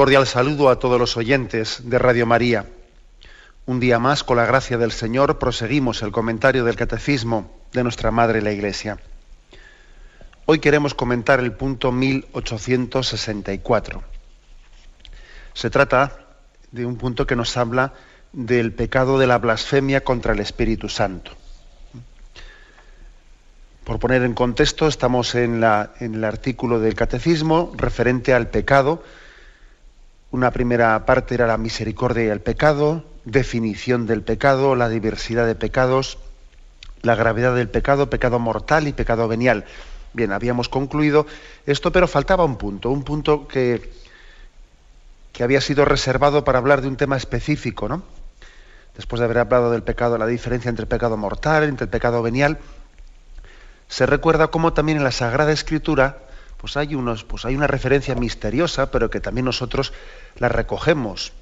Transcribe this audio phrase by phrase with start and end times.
[0.00, 2.64] Cordial saludo a todos los oyentes de Radio María.
[3.66, 8.10] Un día más, con la gracia del Señor, proseguimos el comentario del Catecismo de nuestra
[8.10, 8.98] Madre la Iglesia.
[10.46, 14.02] Hoy queremos comentar el punto 1864.
[15.52, 16.16] Se trata
[16.72, 17.92] de un punto que nos habla
[18.32, 21.32] del pecado de la blasfemia contra el Espíritu Santo.
[23.84, 29.02] Por poner en contexto, estamos en, en el artículo del Catecismo referente al pecado
[30.30, 35.54] una primera parte era la misericordia y el pecado, definición del pecado, la diversidad de
[35.54, 36.18] pecados,
[37.02, 39.64] la gravedad del pecado, pecado mortal y pecado venial.
[40.12, 41.26] Bien, habíamos concluido
[41.66, 43.92] esto, pero faltaba un punto, un punto que,
[45.32, 48.02] que había sido reservado para hablar de un tema específico, ¿no?
[48.96, 52.22] Después de haber hablado del pecado, la diferencia entre el pecado mortal, entre el pecado
[52.22, 52.58] venial,
[53.88, 56.18] se recuerda cómo también en la Sagrada Escritura
[56.60, 59.94] pues hay, unos, pues hay una referencia misteriosa, pero que también nosotros
[60.36, 61.32] la recogemos,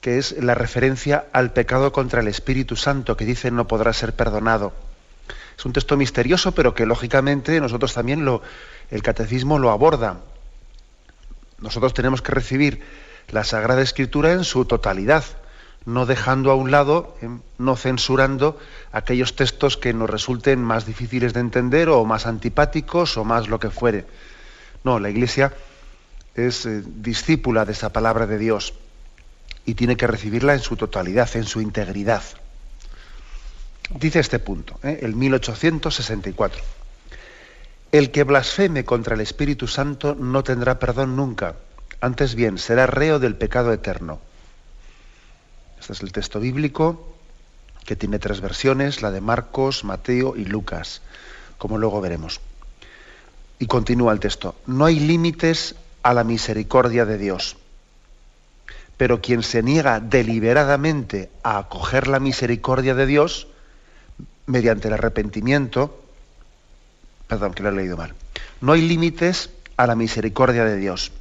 [0.00, 4.14] que es la referencia al pecado contra el Espíritu Santo, que dice no podrá ser
[4.14, 4.72] perdonado.
[5.58, 8.40] Es un texto misterioso, pero que lógicamente nosotros también lo,
[8.90, 10.20] el catecismo lo aborda.
[11.58, 12.82] Nosotros tenemos que recibir
[13.28, 15.24] la Sagrada Escritura en su totalidad,
[15.84, 18.58] no dejando a un lado, em, no censurando
[18.90, 23.60] aquellos textos que nos resulten más difíciles de entender o más antipáticos o más lo
[23.60, 24.06] que fuere.
[24.84, 25.52] No, la Iglesia
[26.34, 28.74] es eh, discípula de esa palabra de Dios
[29.66, 32.22] y tiene que recibirla en su totalidad, en su integridad.
[33.90, 35.00] Dice este punto, ¿eh?
[35.02, 36.62] el 1864.
[37.92, 41.56] El que blasfeme contra el Espíritu Santo no tendrá perdón nunca,
[42.00, 44.20] antes bien será reo del pecado eterno.
[45.80, 47.16] Este es el texto bíblico
[47.84, 51.02] que tiene tres versiones, la de Marcos, Mateo y Lucas,
[51.58, 52.40] como luego veremos.
[53.60, 57.58] Y continúa el texto, no hay límites a la misericordia de Dios.
[58.96, 63.48] Pero quien se niega deliberadamente a acoger la misericordia de Dios,
[64.46, 66.02] mediante el arrepentimiento,
[67.28, 68.14] perdón, que lo he leído mal,
[68.62, 71.12] no hay límites a la misericordia de Dios.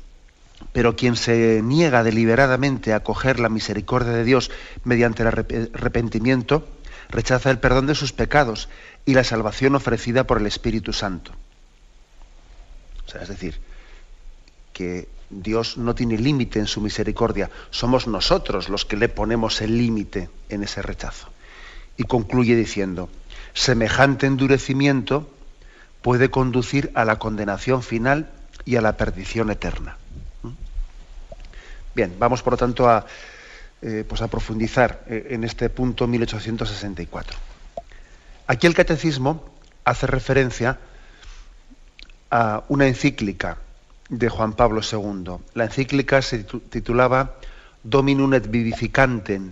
[0.71, 4.49] Pero quien se niega deliberadamente a acoger la misericordia de Dios
[4.85, 6.65] mediante el arrepentimiento,
[7.09, 8.69] rechaza el perdón de sus pecados
[9.05, 11.33] y la salvación ofrecida por el Espíritu Santo
[13.15, 13.59] es decir,
[14.73, 19.77] que Dios no tiene límite en su misericordia, somos nosotros los que le ponemos el
[19.77, 21.29] límite en ese rechazo.
[21.97, 23.09] Y concluye diciendo,
[23.53, 25.29] semejante endurecimiento
[26.01, 28.31] puede conducir a la condenación final
[28.65, 29.97] y a la perdición eterna.
[30.43, 30.49] ¿Mm?
[31.93, 33.05] Bien, vamos por lo tanto a,
[33.81, 37.37] eh, pues a profundizar eh, en este punto 1864.
[38.47, 39.53] Aquí el catecismo
[39.83, 40.79] hace referencia
[42.31, 43.57] a una encíclica
[44.09, 45.37] de Juan Pablo II.
[45.53, 47.35] La encíclica se titulaba
[47.83, 49.51] Dominum et Vivificantem.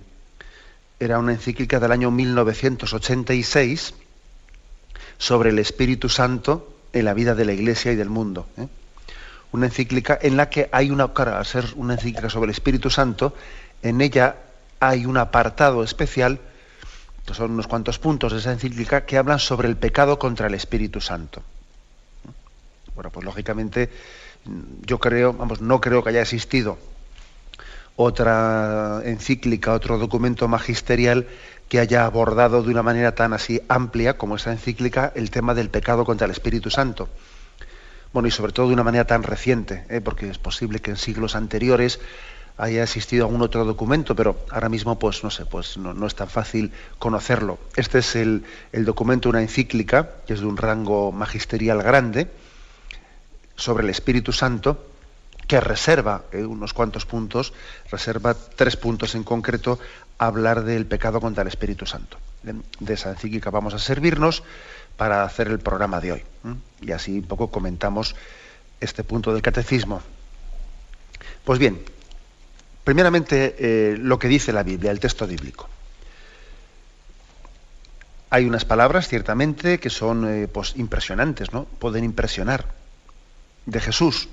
[0.99, 3.93] Era una encíclica del año 1986
[5.17, 8.47] sobre el Espíritu Santo en la vida de la Iglesia y del mundo.
[8.57, 8.67] ¿eh?
[9.51, 12.89] Una encíclica en la que hay una, cara, al ser una encíclica sobre el Espíritu
[12.89, 13.35] Santo,
[13.81, 14.35] en ella
[14.79, 16.39] hay un apartado especial,
[17.31, 21.01] son unos cuantos puntos de esa encíclica, que hablan sobre el pecado contra el Espíritu
[21.01, 21.43] Santo.
[22.97, 23.91] Bueno, pues lógicamente
[24.81, 26.79] yo creo, vamos, no creo que haya existido
[27.95, 31.27] otra encíclica, otro documento magisterial
[31.69, 35.69] que haya abordado de una manera tan así amplia como esa encíclica el tema del
[35.69, 37.07] pecado contra el Espíritu Santo.
[38.13, 40.01] Bueno, y sobre todo de una manera tan reciente, ¿eh?
[40.01, 41.99] porque es posible que en siglos anteriores
[42.57, 46.29] haya existido algún otro documento, pero ahora mismo, pues no sé, pues no, es tan
[46.29, 47.59] fácil conocerlo.
[47.75, 52.27] Este es el, el documento, una encíclica, que es de un rango magisterial grande,
[53.57, 54.87] sobre el Espíritu Santo,
[55.47, 57.51] que reserva eh, unos cuantos puntos,
[57.91, 59.79] reserva tres puntos en concreto,
[60.17, 62.17] hablar del pecado contra el Espíritu Santo.
[62.79, 64.43] De esa encíclica vamos a servirnos
[64.95, 66.23] para hacer el programa de hoy.
[66.79, 68.15] Y así un poco comentamos
[68.79, 70.01] este punto del catecismo.
[71.43, 71.83] Pues bien,
[72.87, 75.67] Primeramente, eh, lo que dice la Biblia, el texto bíblico.
[78.29, 81.65] Hay unas palabras, ciertamente, que son eh, pues, impresionantes, ¿no?
[81.65, 82.63] Pueden impresionar.
[83.67, 84.27] De Jesús.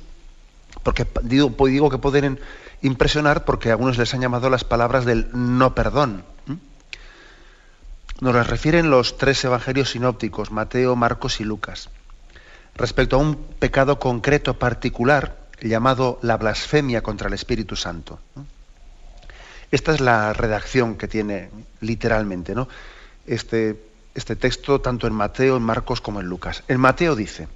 [0.83, 2.41] Porque digo, digo, que pueden
[2.81, 6.25] impresionar porque a algunos les han llamado las palabras del no perdón.
[8.21, 11.91] Nos las refieren los tres evangelios sinópticos, Mateo, Marcos y Lucas,
[12.75, 18.21] respecto a un pecado concreto particular llamado la blasfemia contra el Espíritu Santo.
[19.71, 22.69] Esta es la redacción que tiene literalmente ¿no?
[23.27, 23.81] este,
[24.15, 26.63] este texto, tanto en Mateo, en Marcos como en Lucas.
[26.69, 27.49] En Mateo dice,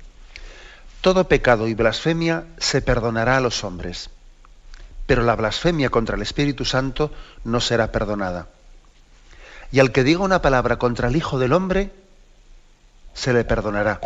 [1.01, 4.11] todo pecado y blasfemia se perdonará a los hombres,
[5.07, 7.13] pero la blasfemia contra el Espíritu Santo
[7.45, 8.49] no será perdonada.
[9.71, 11.93] Y al que diga una palabra contra el Hijo del Hombre,
[13.15, 14.01] se le perdonará.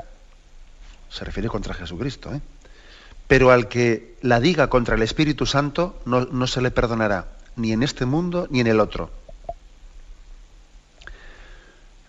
[1.11, 2.41] Se refiere contra Jesucristo, ¿eh?
[3.29, 7.83] Pero al que la diga contra el Espíritu Santo, no, se le perdonará, ni en
[7.83, 9.11] este mundo ni en el otro.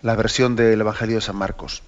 [0.02, 1.82] La versión del Evangelio de San Marcos.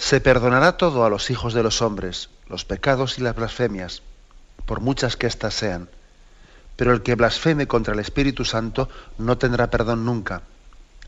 [0.00, 4.02] Se perdonará todo a los hijos de los hombres, los pecados y las blasfemias,
[4.66, 5.88] por muchas que éstas sean.
[6.74, 8.88] Pero el que blasfeme contra el Espíritu Santo
[9.18, 10.42] no tendrá perdón nunca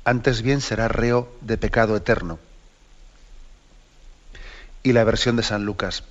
[0.04, 2.38] antes bien será reo de pecado eterno.
[4.82, 6.02] Y la versión de San Lucas.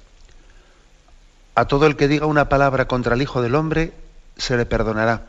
[1.55, 3.93] A todo el que diga una palabra contra el Hijo del Hombre,
[4.37, 5.25] se le perdonará,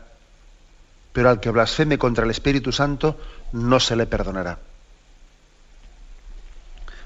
[1.11, 3.19] pero al que blasfeme contra el Espíritu Santo,
[3.51, 4.59] no se le perdonará.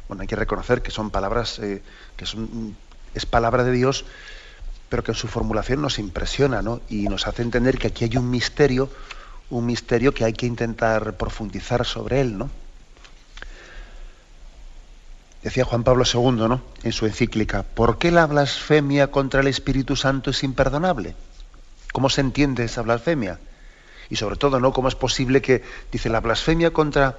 [0.08, 1.82] Bueno, hay que reconocer que son palabras, eh,
[2.16, 2.76] que son,
[3.14, 4.06] es palabra de Dios,
[4.90, 6.82] pero que en su formulación nos impresiona, ¿no?
[6.90, 8.90] Y nos hace entender que aquí hay un misterio
[9.50, 12.50] un misterio que hay que intentar profundizar sobre él, ¿no?
[15.44, 16.62] Decía Juan Pablo II, ¿no?
[16.84, 21.16] En su encíclica, ¿por qué la blasfemia contra el Espíritu Santo es imperdonable?
[21.94, 23.40] ¿Cómo se entiende esa blasfemia?
[24.10, 24.74] Y sobre todo, ¿no?
[24.74, 27.18] ¿Cómo es posible que, dice, la blasfemia contra,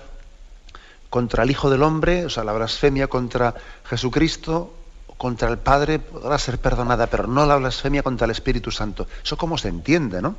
[1.10, 4.74] contra el Hijo del Hombre, o sea, la blasfemia contra Jesucristo,
[5.16, 9.06] contra el Padre, podrá ser perdonada, pero no la blasfemia contra el Espíritu Santo?
[9.22, 10.36] ¿Eso cómo se entiende, no?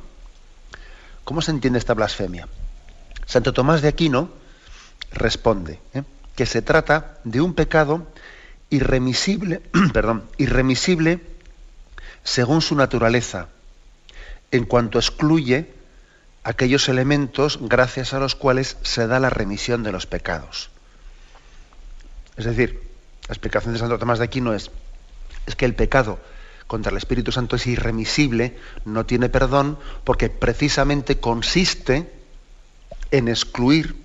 [1.24, 2.48] ¿Cómo se entiende esta blasfemia?
[3.26, 4.30] Santo Tomás de Aquino
[5.12, 6.02] responde ¿eh?
[6.34, 8.06] que se trata de un pecado
[8.70, 9.62] irremisible,
[9.92, 11.20] perdón, irremisible
[12.22, 13.48] según su naturaleza,
[14.50, 15.72] en cuanto excluye
[16.42, 20.70] aquellos elementos gracias a los cuales se da la remisión de los pecados.
[22.36, 22.82] Es decir,
[23.28, 24.70] la explicación de Santo Tomás de Aquino es,
[25.46, 26.18] es que el pecado
[26.66, 32.12] contra el Espíritu Santo es irremisible, no tiene perdón, porque precisamente consiste
[33.10, 33.96] en excluir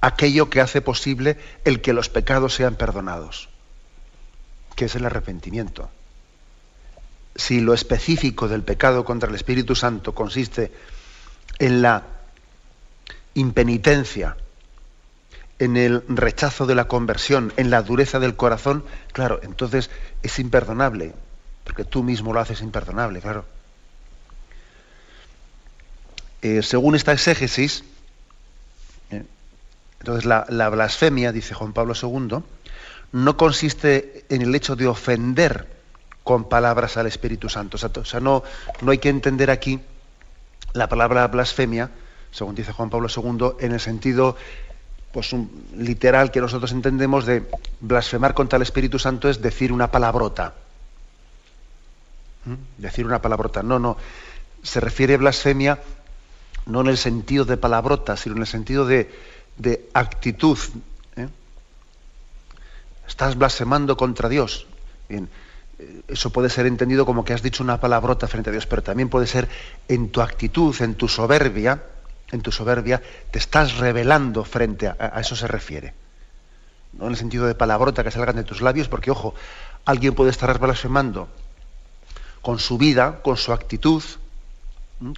[0.00, 3.48] aquello que hace posible el que los pecados sean perdonados,
[4.76, 5.90] que es el arrepentimiento.
[7.34, 10.97] Si lo específico del pecado contra el Espíritu Santo consiste en
[11.58, 12.04] la
[13.34, 14.36] impenitencia,
[15.58, 19.90] en el rechazo de la conversión, en la dureza del corazón, claro, entonces
[20.22, 21.14] es imperdonable
[21.68, 23.44] porque tú mismo lo haces imperdonable, claro.
[26.40, 27.84] Eh, según esta exégesis,
[29.10, 29.22] eh,
[29.98, 32.38] entonces la, blasfemia, dice Juan Pablo II,
[33.12, 35.66] no consiste en el hecho de ofender
[36.24, 37.76] con palabras al Espíritu Santo.
[37.76, 38.42] O sea, no,
[38.80, 39.78] no hay que entender aquí
[40.78, 41.90] la palabra blasfemia,
[42.30, 44.36] según dice Juan Pablo II, en el sentido
[45.12, 45.34] pues,
[45.76, 47.48] literal que nosotros entendemos de
[47.80, 50.54] blasfemar contra el Espíritu Santo es decir una palabrota.
[52.44, 52.80] ¿Mm?
[52.80, 53.62] Decir una palabrota.
[53.62, 53.96] No, no.
[54.62, 55.78] Se refiere blasfemia
[56.66, 59.08] no en el sentido de palabrota, sino en el sentido de,
[59.94, 60.58] actitud.
[61.16, 61.28] ¿eh?
[63.06, 64.66] Estás blasfemando contra Dios.
[65.08, 65.28] Bien,
[66.08, 69.08] eso puede ser entendido como que has dicho una palabrota frente a Dios, pero también
[69.08, 69.48] puede ser
[69.88, 71.82] en tu actitud, en tu soberbia,
[72.32, 75.94] en tu soberbia, te estás revelando frente a, a eso se refiere.
[76.92, 79.34] No en el sentido de palabrota que salgan de tus labios, porque ojo,
[79.84, 81.28] alguien puede estar blasfemando
[82.42, 84.02] con su vida, con su actitud,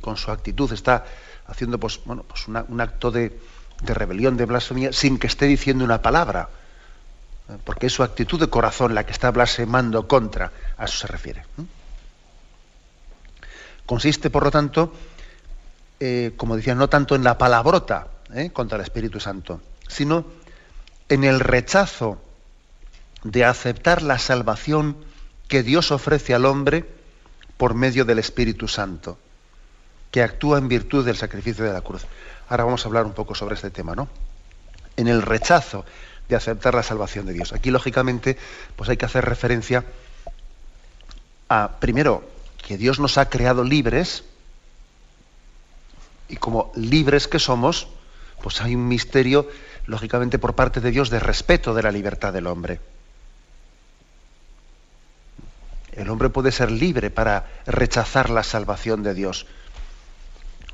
[0.01, 1.05] con su actitud está
[1.47, 3.39] haciendo pues, bueno, pues un acto de,
[3.83, 6.59] rebelión, de blasfemia, sin que esté diciendo una palabra, ¿eh?
[7.65, 11.45] Porque es su actitud de corazón la que está blasfemando contra, a eso se refiere.
[13.87, 14.93] Consiste, por lo tanto,
[15.99, 18.51] eh, como decía, no tanto en la palabrota ¿eh?
[18.51, 20.25] contra el Espíritu Santo, sino
[21.09, 22.23] en el rechazo
[23.25, 24.97] de aceptar la salvación
[25.49, 26.89] que Dios ofrece al hombre
[27.57, 29.19] por medio del Espíritu Santo,
[30.11, 32.07] que actúa en virtud del sacrificio de la cruz.
[32.49, 34.09] Ahora vamos a hablar un poco sobre este tema, ¿no?
[34.97, 35.85] En el rechazo
[36.31, 37.53] de aceptar la salvación de Dios.
[37.53, 38.39] Aquí, lógicamente,
[38.77, 39.85] pues hay que hacer referencia
[41.49, 42.25] a, primero,
[42.67, 44.25] que Dios nos ha creado libres,
[46.29, 47.89] Y como libres que somos,
[48.41, 49.49] pues hay un misterio,
[49.87, 52.79] lógicamente, por parte de Dios de respeto de la libertad del hombre.
[55.91, 59.47] El hombre puede ser libre para rechazar la salvación de Dios.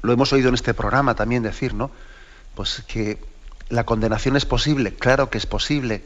[0.03, 1.91] Lo hemos oído en este programa también decir, ¿no?
[2.55, 3.19] Pues que
[3.69, 6.05] la condenación es posible, claro que es posible.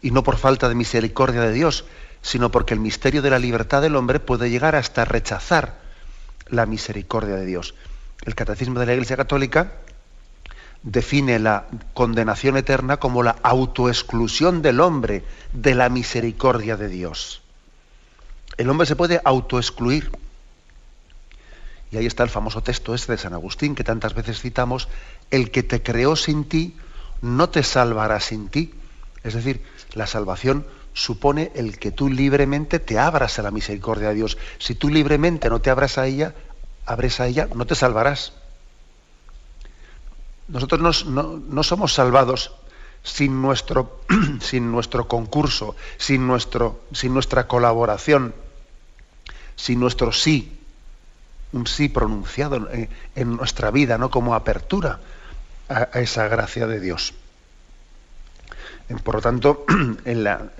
[0.00, 1.84] Y no por falta de misericordia de Dios,
[2.22, 5.78] sino porque el misterio de la libertad del hombre puede llegar hasta rechazar
[6.48, 7.74] la misericordia de Dios.
[8.24, 9.72] El Catecismo de la Iglesia Católica
[10.82, 17.42] define la condenación eterna como la autoexclusión del hombre de la misericordia de Dios.
[18.56, 20.10] El hombre se puede autoexcluir.
[21.92, 24.88] Y ahí está el famoso texto este de San Agustín que tantas veces citamos,
[25.30, 26.74] el que te creó sin ti
[27.20, 28.72] no te salvará sin ti.
[29.22, 34.14] Es decir, la salvación supone el que tú libremente te abras a la misericordia de
[34.14, 34.38] Dios.
[34.58, 36.34] Si tú libremente no te abras a ella,
[36.86, 38.32] abres a ella, no te salvarás.
[40.48, 42.52] Nosotros no, somos salvados
[43.02, 44.00] sin nuestro,
[44.40, 48.34] sin nuestro concurso, sin, nuestro, sin nuestra colaboración,
[49.56, 50.58] sin nuestro sí,
[51.52, 52.68] un sí pronunciado
[53.14, 54.10] en, nuestra vida, ¿no?
[54.10, 55.00] como apertura
[55.68, 57.14] a, esa gracia de Dios.
[59.04, 59.64] Por lo tanto,
[60.04, 60.50] en la,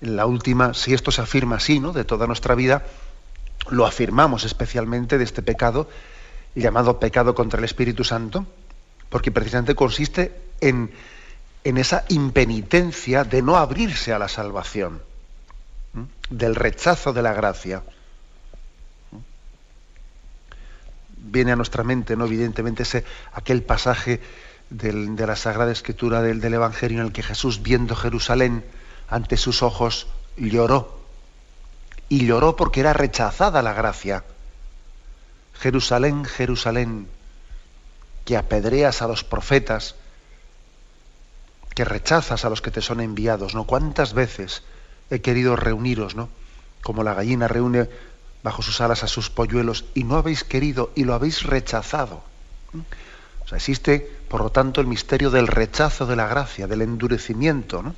[0.00, 1.92] en la, última, si esto se afirma así, ¿no?
[1.92, 2.84] de toda nuestra vida,
[3.70, 5.88] lo afirmamos especialmente de este pecado,
[6.54, 8.46] llamado pecado contra el Espíritu Santo,
[9.08, 10.90] porque precisamente consiste en,
[11.64, 15.02] en esa impenitencia de no abrirse a la salvación,
[16.30, 17.82] del rechazo de la gracia.
[21.28, 22.26] Viene a nuestra mente, ¿no?
[22.26, 24.20] evidentemente, ese, aquel pasaje
[24.70, 28.64] de la Sagrada Escritura del, del Evangelio en el que Jesús, viendo Jerusalén
[29.08, 31.00] ante sus ojos, lloró.
[32.08, 34.24] Y lloró porque era rechazada la gracia.
[35.54, 37.08] Jerusalén, Jerusalén,
[38.24, 39.94] que apedreas a los profetas,
[41.74, 43.64] que rechazas a los que te son enviados, ¿no?
[43.64, 44.62] ¿Cuántas veces
[45.10, 46.28] he querido reuniros, ¿no?
[46.82, 47.88] Como la gallina reúne
[48.46, 52.22] bajo sus alas a sus polluelos y no habéis querido y lo habéis rechazado.
[53.44, 57.82] O sea, existe, por lo tanto, el misterio del rechazo de la gracia, del endurecimiento,
[57.82, 57.96] ¿no?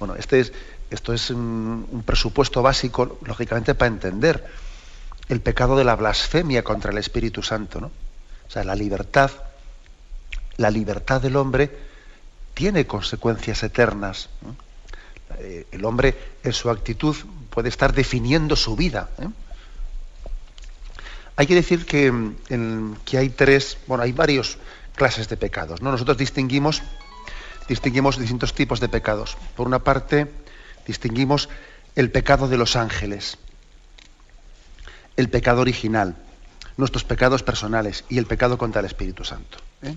[0.00, 0.52] Bueno, este es,
[0.90, 4.44] esto es un, un presupuesto básico, lógicamente, para entender
[5.28, 7.92] el pecado de la blasfemia contra el Espíritu Santo, ¿no?
[8.48, 9.30] O sea, la libertad,
[10.56, 11.78] la libertad del hombre
[12.54, 14.30] tiene consecuencias eternas.
[15.38, 17.14] Eh, el hombre en su actitud
[17.50, 19.10] puede estar definiendo su vida.
[19.18, 19.28] ¿eh?
[21.36, 22.32] Hay que decir que,
[23.04, 24.58] que, hay tres, bueno, hay varios
[24.94, 25.80] clases de pecados.
[25.80, 25.92] ¿no?
[25.92, 26.82] Nosotros distinguimos,
[27.68, 29.36] distinguimos distintos tipos de pecados.
[29.56, 30.30] Por una parte,
[30.86, 31.48] distinguimos
[31.94, 33.38] el pecado de los ángeles,
[35.16, 36.16] el pecado original,
[36.76, 39.58] nuestros pecados personales y el pecado contra el Espíritu Santo.
[39.82, 39.94] ¿eh?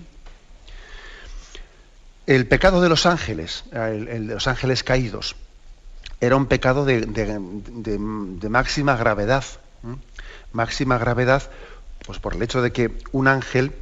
[2.26, 5.34] El pecado de los ángeles, el, de los ángeles caídos,
[6.22, 7.98] era un pecado de,
[8.48, 9.44] máxima gravedad.
[10.52, 11.50] Máxima gravedad,
[12.06, 13.72] pues por el hecho de que un ángel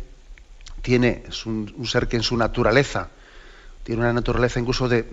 [0.80, 3.10] tiene, es un, ser que en su naturaleza,
[3.84, 5.04] tiene una naturaleza incluso de,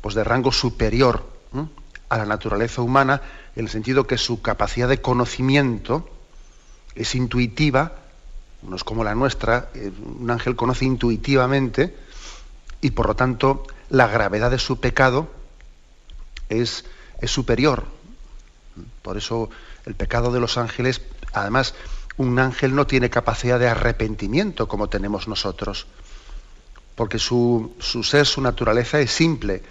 [0.00, 1.30] pues de rango superior
[2.08, 3.22] a la naturaleza humana,
[3.54, 6.10] en el sentido que su capacidad de conocimiento,
[6.96, 7.92] es intuitiva,
[8.62, 11.94] no es como la nuestra, eh, un ángel conoce intuitivamente
[12.80, 15.37] y por lo tanto la gravedad de su pecado
[16.48, 16.84] es,
[17.20, 17.84] es superior.
[19.02, 19.50] Por eso
[19.86, 21.00] el pecado de los ángeles,
[21.32, 21.74] además,
[22.16, 25.86] un ángel no tiene capacidad de arrepentimiento como tenemos nosotros,
[26.94, 29.62] porque su, su ser, su naturaleza es simple,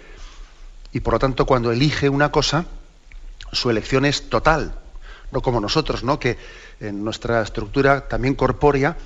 [0.92, 2.64] y por lo tanto cuando elige una cosa,
[3.52, 4.74] su elección es total,
[5.30, 6.18] no como nosotros, ¿no?
[6.18, 6.38] que
[6.80, 8.96] en nuestra estructura también corpórea,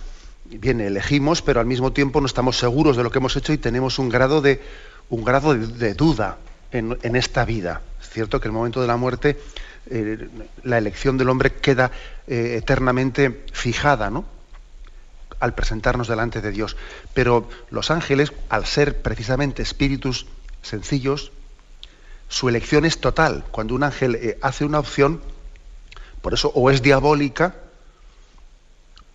[0.45, 3.59] bien, elegimos, pero al mismo tiempo no estamos seguros de lo que hemos hecho y
[3.59, 4.62] tenemos un grado de,
[5.09, 6.38] un grado de, duda
[6.73, 7.83] en, esta vida.
[8.00, 9.38] Es cierto que el momento de la muerte
[9.91, 10.29] eh,
[10.62, 11.91] la elección del hombre queda
[12.26, 14.25] eh, eternamente fijada, ¿no?
[15.41, 16.76] al presentarnos delante de Dios.
[17.14, 20.26] Pero los ángeles, al ser precisamente espíritus
[20.62, 21.33] sencillos,
[22.29, 23.45] su elección es total.
[23.50, 25.21] Cuando un ángel eh, hace una opción,
[26.23, 27.57] por eso o es diabólica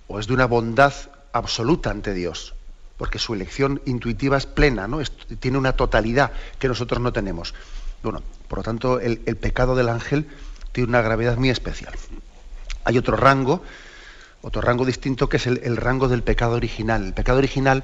[0.08, 0.94] o es de una bondad
[1.32, 2.54] absoluta ante Dios,
[2.98, 5.00] porque su elección intuitiva es plena, ¿no?
[5.40, 7.54] tiene una totalidad que nosotros no tenemos.
[8.04, 10.28] Bueno, por lo tanto, el, pecado del ángel
[10.72, 11.94] tiene una gravedad muy especial.
[12.84, 13.62] Hay otro rango,
[14.42, 17.06] otro rango distinto que es el, rango del pecado original.
[17.06, 17.84] El pecado original,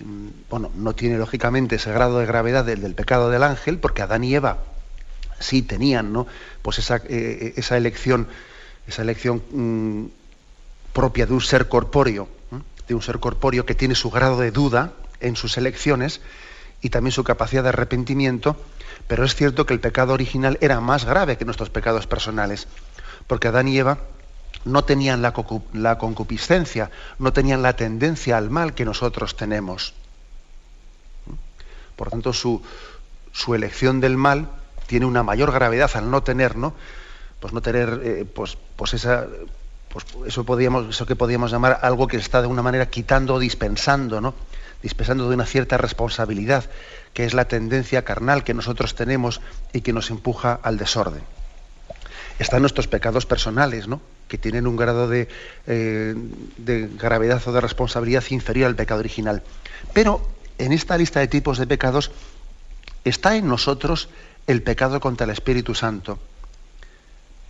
[0.00, 4.24] mm, bueno, no tiene lógicamente ese grado de gravedad del, pecado del ángel, porque Adán
[4.24, 4.58] y Eva
[5.40, 6.26] sí tenían ¿no?
[6.62, 8.28] pues esa, eh, esa elección,
[8.86, 10.04] esa elección mm,
[10.92, 12.28] propia de un ser corpóreo,
[12.88, 16.20] de un ser corpóreo que tiene su grado de duda en sus elecciones
[16.82, 18.56] y también su capacidad de arrepentimiento,
[19.08, 22.68] pero es cierto que el pecado original era más grave que nuestros pecados personales,
[23.26, 23.98] porque Adán y Eva
[24.64, 25.32] no tenían la,
[25.98, 29.94] concupiscencia, no tenían la tendencia al mal que nosotros tenemos.
[31.96, 32.62] Por tanto, su,
[33.32, 34.48] su elección del mal
[34.86, 36.74] tiene una mayor gravedad al no tener, ¿no?
[37.40, 39.26] Pues no tener, eh, pues, pues esa,
[39.94, 44.34] pues eso que podíamos llamar algo que está de una manera quitando o dispensando, ¿no?
[44.82, 46.64] Dispensando de una cierta responsabilidad,
[47.12, 49.40] que es la tendencia carnal que nosotros tenemos
[49.72, 51.22] y que nos empuja al desorden.
[52.40, 54.00] Están nuestros pecados personales, ¿no?
[54.26, 55.28] que tienen un grado de,
[55.68, 56.14] eh,
[56.56, 59.44] de gravedad o de responsabilidad inferior al pecado original.
[59.92, 60.26] Pero
[60.58, 62.10] en esta lista de tipos de pecados
[63.04, 64.08] está en nosotros
[64.48, 66.18] el pecado contra el Espíritu Santo,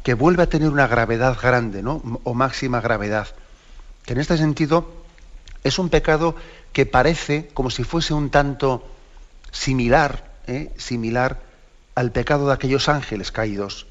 [0.05, 2.03] que vuelve a tener una gravedad grande, ¿no?
[2.25, 3.29] O máxima gravedad.
[4.05, 4.93] Que en este sentido
[5.65, 6.37] es un pecado
[6.75, 8.87] que parece como si fuese un tanto
[9.51, 10.71] similar, ¿eh?
[10.77, 11.41] similar
[11.95, 13.87] al pecado de aquellos ángeles caídos.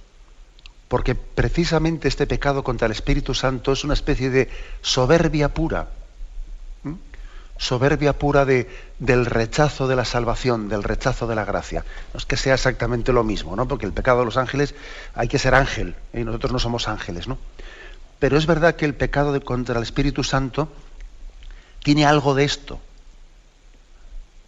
[0.88, 4.50] Porque precisamente este pecado contra el Espíritu Santo es una especie de
[4.84, 5.88] soberbia pura
[7.58, 8.70] soberbia pura de,
[9.00, 11.86] del rechazo de la salvación, del rechazo de la gracia.
[12.14, 13.68] No es que sea exactamente lo mismo, ¿no?
[13.68, 14.76] porque el pecado de los ángeles
[15.16, 16.22] hay que ser ángel, ¿eh?
[16.22, 17.28] y nosotros no somos ángeles.
[17.28, 17.38] ¿no?
[18.20, 20.70] Pero es verdad que el pecado contra el Espíritu Santo
[21.84, 22.80] tiene algo de esto,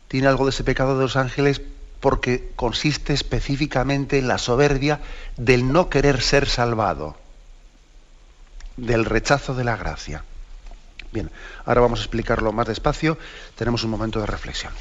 [0.08, 1.62] tiene algo de ese pecado de los ángeles
[2.00, 5.02] porque consiste específicamente en la soberbia
[5.38, 7.18] del no querer ser salvado,
[8.78, 10.24] del rechazo de la gracia.
[11.16, 11.32] Bien,
[11.64, 13.18] ahora vamos a explicarlo más despacio.
[13.56, 14.74] Tenemos un momento de reflexión.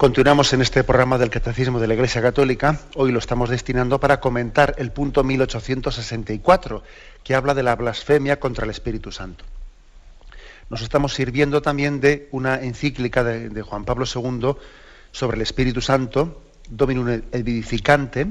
[0.00, 2.80] Continuamos en este programa del Catecismo de la Iglesia Católica.
[2.94, 6.82] Hoy lo estamos destinando para comentar el punto 1864,
[7.22, 9.44] que habla de la blasfemia contra el Espíritu Santo.
[10.70, 14.56] Nos estamos sirviendo también de una encíclica de, Juan Pablo II
[15.12, 18.26] sobre el Espíritu Santo, Dominum Edificante,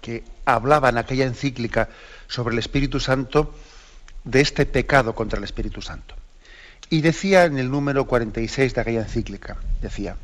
[0.00, 1.90] que hablaba en aquella encíclica
[2.28, 3.54] sobre el Espíritu Santo
[4.24, 6.14] de este pecado contra el Espíritu Santo.
[6.88, 10.16] Y decía en el número 46 de aquella encíclica, decía,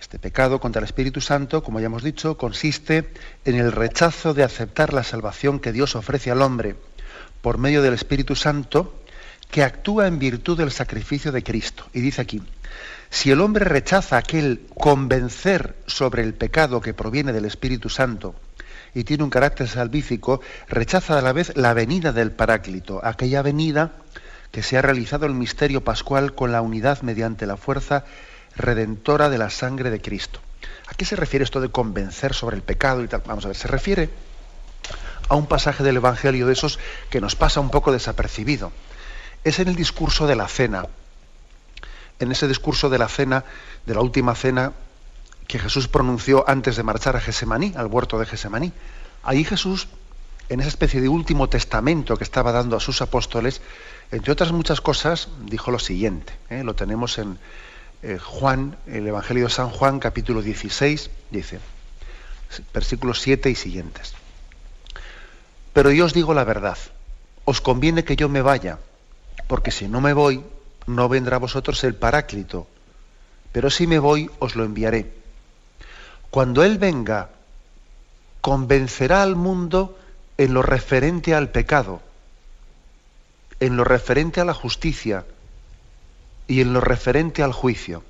[0.00, 3.12] este pecado contra el Espíritu Santo, como ya hemos dicho, consiste
[3.44, 6.76] en el rechazo de aceptar la salvación que Dios ofrece al hombre
[7.42, 8.96] por medio del Espíritu Santo,
[9.50, 11.84] que actúa en virtud del sacrificio de Cristo.
[11.92, 12.42] Y dice aquí,
[13.10, 18.34] si el hombre rechaza aquel convencer sobre el pecado que proviene del Espíritu Santo
[18.94, 23.92] y tiene un carácter salvífico, rechaza a la vez la venida del Paráclito, aquella venida
[24.50, 28.04] que se ha realizado el misterio pascual con la unidad mediante la fuerza
[28.56, 30.40] redentora de la sangre de Cristo.
[30.88, 33.06] ¿A qué se refiere esto de convencer sobre el pecado y?
[33.06, 34.10] Vamos a ver, se refiere
[35.28, 38.72] a un pasaje del Evangelio de esos que nos pasa un poco desapercibido.
[39.44, 40.86] Es en el discurso de la cena.
[42.18, 43.44] En ese discurso de la cena,
[43.86, 44.72] de la última cena
[45.46, 48.72] que Jesús pronunció antes de marchar a Gesemaní, al huerto de Gesemaní.
[49.22, 49.88] Ahí Jesús,
[50.48, 53.62] en esa especie de último testamento que estaba dando a sus apóstoles,
[54.10, 56.34] entre otras muchas cosas, dijo lo siguiente.
[56.50, 56.64] ¿eh?
[56.64, 57.38] Lo tenemos en,
[58.02, 61.60] eh, Juan, el Evangelio de San Juan, capítulo 16, dice,
[62.72, 64.14] versículos 7 y siguientes.
[65.72, 66.78] Pero yo os digo la verdad,
[67.44, 68.78] os conviene que yo me vaya,
[69.46, 70.42] porque si no me voy,
[70.86, 72.66] no vendrá a vosotros el Paráclito,
[73.52, 75.12] pero si me voy, os lo enviaré.
[76.30, 77.30] Cuando Él venga,
[78.40, 79.98] convencerá al mundo
[80.38, 82.00] en lo referente al pecado,
[83.58, 85.26] en lo referente a la justicia
[86.50, 88.02] y en lo referente al juicio.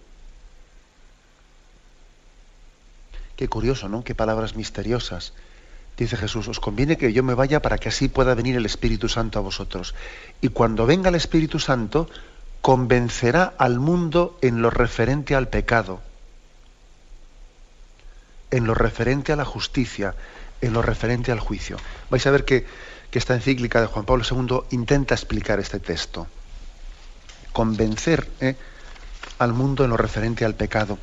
[3.37, 4.03] Qué curioso, ¿no?
[4.03, 5.35] Qué palabras misteriosas.
[5.99, 9.11] Dice Jesús, os conviene que yo me vaya para que así pueda venir el Espíritu
[9.11, 9.95] Santo a vosotros.
[10.41, 12.09] Y cuando venga el Espíritu Santo,
[12.63, 16.01] convencerá al mundo en lo referente al pecado,
[18.51, 20.15] en lo referente a la justicia,
[20.63, 21.77] en lo referente al juicio.
[22.09, 22.65] Vais a ver que,
[23.13, 26.27] esta encíclica de Juan Pablo II intenta explicar este texto.
[27.53, 28.57] Convencer ¿eh?
[29.39, 30.99] al mundo en lo referente al pecado.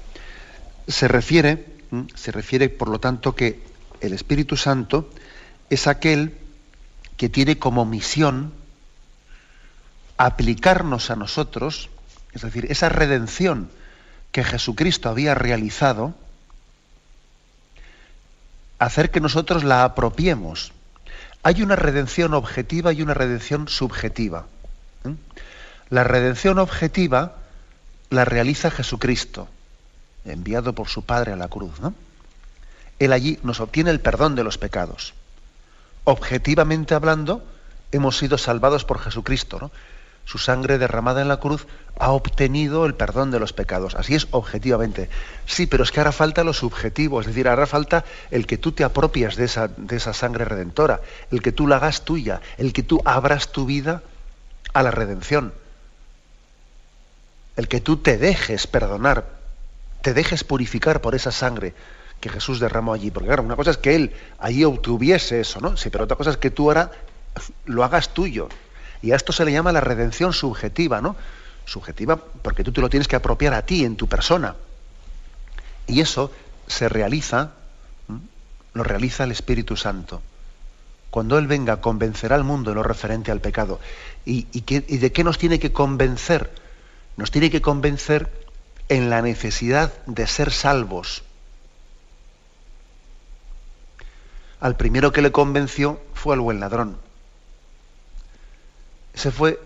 [0.88, 1.78] Se refiere
[2.16, 3.62] se refiere, por lo tanto, que
[4.02, 5.10] el Espíritu Santo
[5.70, 6.38] es aquel
[7.16, 8.54] que tiene como misión
[10.18, 11.90] aplicarnos a nosotros,
[12.34, 13.70] es decir, esa redención
[14.32, 16.14] que Jesucristo había realizado,
[18.80, 20.74] hacer que nosotros la apropiemos.
[21.44, 24.46] Hay una redención objetiva y una redención subjetiva.
[25.90, 27.36] La redención objetiva
[28.10, 29.48] la realiza Jesucristo
[30.26, 31.94] enviado por su Padre a la cruz, ¿no?
[33.00, 35.14] Él allí nos obtiene el perdón de los pecados.
[36.04, 37.44] Objetivamente hablando,
[37.92, 39.72] hemos sido salvados por Jesucristo, ¿no?
[40.26, 43.96] Su sangre derramada en la cruz ha obtenido el perdón de los pecados.
[43.96, 45.10] Así es objetivamente.
[45.46, 48.74] Sí, pero es que hará falta lo subjetivo, es decir, hará falta el que tú
[48.74, 51.00] te apropias de esa, de esa sangre redentora,
[51.32, 54.02] el que tú la hagas tuya, el que tú abras tu vida
[54.74, 55.54] a la redención,
[57.58, 59.38] el que tú te dejes perdonar
[60.02, 61.74] te dejes purificar por esa sangre
[62.22, 63.12] que Jesús derramó allí.
[63.12, 65.76] Porque claro, una cosa es que Él allí obtuviese eso, ¿no?
[65.76, 66.92] Sí, pero otra cosa es que tú ahora
[67.66, 68.48] lo hagas tuyo.
[69.02, 71.16] Y a esto se le llama la redención subjetiva, ¿no?
[71.66, 74.56] Subjetiva porque tú te lo tienes que apropiar a ti, en tu persona.
[75.88, 76.32] Y eso
[76.68, 77.52] se realiza,
[78.74, 80.22] lo realiza el Espíritu Santo.
[81.10, 83.80] Cuando Él venga, convencerá al mundo en lo referente al pecado.
[84.26, 86.50] ¿Y, y de qué nos tiene que convencer?
[87.18, 88.32] Nos tiene que convencer
[88.90, 91.24] en la necesidad de ser salvos.
[94.60, 96.98] Al primero que le convenció fue al buen ladrón.
[99.14, 99.60] Ese fue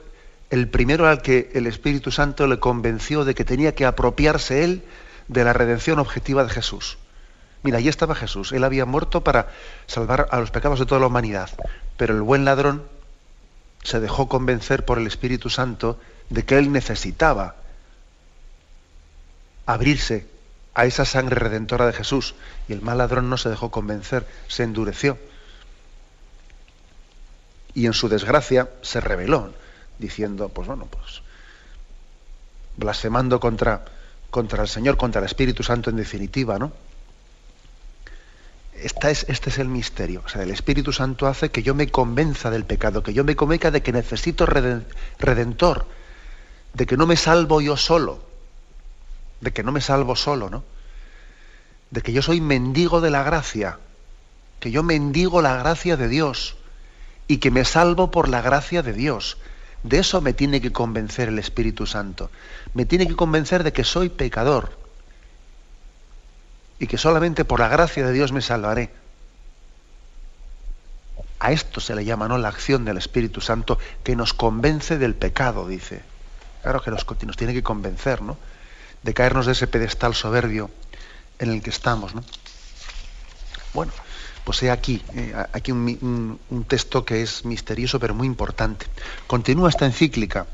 [0.50, 4.84] el primero al que el Espíritu Santo le convenció de que tenía que apropiarse él
[5.28, 6.98] de la redención objetiva de Jesús.
[7.64, 8.52] Mira, allí estaba Jesús.
[8.52, 9.52] Él había muerto para
[9.88, 11.50] salvar a los pecados de toda la humanidad.
[11.96, 12.84] Pero el buen ladrón
[13.84, 16.00] se dejó convencer por el Espíritu Santo
[16.32, 17.56] de que él necesitaba
[19.66, 20.26] abrirse
[20.74, 22.36] a esa sangre redentora de Jesús.
[22.70, 25.20] Y el mal ladrón no se dejó convencer, se endureció.
[27.74, 29.54] Y en su desgracia se rebeló,
[30.00, 31.22] diciendo, pues bueno, pues
[32.78, 33.84] blasfemando contra,
[34.30, 36.72] contra el Señor, contra el Espíritu Santo en definitiva, ¿no?
[38.74, 40.24] Esta es, este es el misterio.
[40.26, 43.36] O sea, el Espíritu Santo hace que yo me convenza del pecado, que yo me
[43.36, 45.86] convenza de que necesito redentor,
[46.74, 48.24] de que no me salvo yo solo,
[49.42, 50.64] de que no me salvo solo, ¿no?
[51.90, 53.80] De que yo soy mendigo de la gracia,
[54.60, 56.56] que yo mendigo la gracia de Dios
[57.28, 59.38] y que me salvo por la gracia de Dios.
[59.84, 62.30] De eso me tiene que convencer el Espíritu Santo.
[62.74, 64.78] Me tiene que convencer de que soy pecador
[66.80, 68.92] y que solamente por la gracia de Dios me salvaré.
[71.40, 72.38] A esto se le llama ¿no?
[72.38, 76.11] la acción del Espíritu Santo que nos convence del pecado, dice.
[76.62, 78.38] Claro que nos, nos tiene que convencer, ¿no?
[79.04, 80.70] de caernos de ese pedestal soberbio
[81.40, 82.14] en el que estamos.
[82.14, 82.24] ¿no?
[83.74, 83.92] Bueno,
[84.44, 88.86] pues he aquí, eh, aquí un, texto que es misterioso pero muy importante.
[89.28, 90.46] Continúa esta encíclica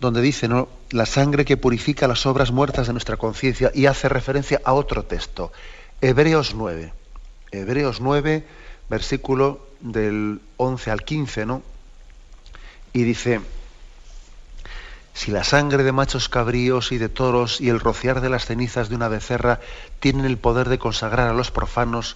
[0.00, 0.68] donde dice ¿no?
[0.90, 5.04] la sangre que purifica las obras muertas de nuestra conciencia y hace referencia a otro
[5.04, 5.52] texto,
[6.00, 6.92] Hebreos 9.
[7.50, 8.46] Hebreos 9,
[8.88, 11.62] versículo del 11 al 15, ¿no?
[12.92, 13.40] Y dice,
[15.18, 18.88] si la sangre de machos cabríos y de toros y el rociar de las cenizas
[18.88, 19.58] de una becerra
[19.98, 22.14] tienen el poder de consagrar a los profanos,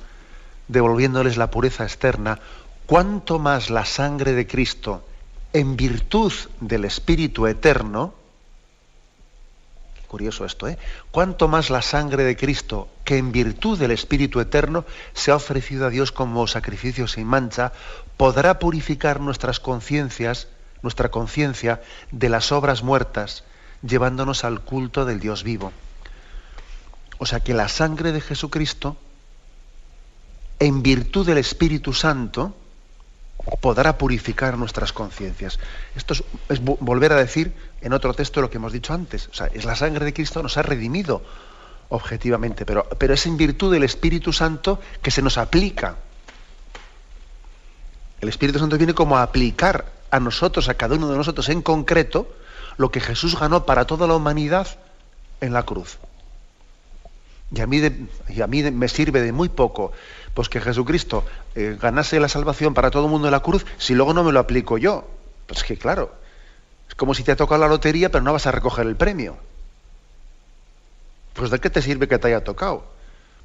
[0.68, 2.38] devolviéndoles la pureza externa,
[2.86, 5.04] cuánto más la sangre de Cristo,
[5.52, 8.14] en virtud del Espíritu Eterno,
[10.06, 10.78] curioso esto, ¿eh?
[11.10, 15.86] Cuánto más la sangre de Cristo, que en virtud del Espíritu Eterno se ha ofrecido
[15.86, 17.72] a Dios como sacrificio sin mancha,
[18.16, 20.46] podrá purificar nuestras conciencias
[20.82, 23.44] nuestra conciencia de las obras muertas,
[23.82, 25.72] llevándonos al culto del Dios vivo.
[27.18, 28.96] O sea que la sangre de Jesucristo,
[30.58, 32.54] en virtud del Espíritu Santo,
[33.60, 35.58] podrá purificar nuestras conciencias.
[35.96, 36.14] Esto
[36.48, 39.28] es, volver a decir en otro texto lo que hemos dicho antes.
[39.28, 41.22] O sea, es la sangre de Cristo nos ha redimido
[41.88, 45.96] objetivamente, pero, pero es en virtud del Espíritu Santo que se nos aplica.
[48.20, 51.62] El Espíritu Santo viene como a aplicar a nosotros, a cada uno de nosotros en
[51.62, 52.28] concreto,
[52.76, 54.68] lo que Jesús ganó para toda la humanidad
[55.40, 55.98] en la cruz.
[57.50, 57.80] Y a mí,
[58.28, 59.92] y a mí me sirve de muy poco
[60.34, 63.94] pues que Jesucristo eh, ganase la salvación para todo el mundo en la cruz si
[63.94, 65.08] luego no me lo aplico yo.
[65.46, 66.14] Pues que claro,
[66.88, 69.36] es como si te ha tocado la lotería pero no vas a recoger el premio.
[71.32, 72.84] Pues ¿de qué te sirve que te haya tocado?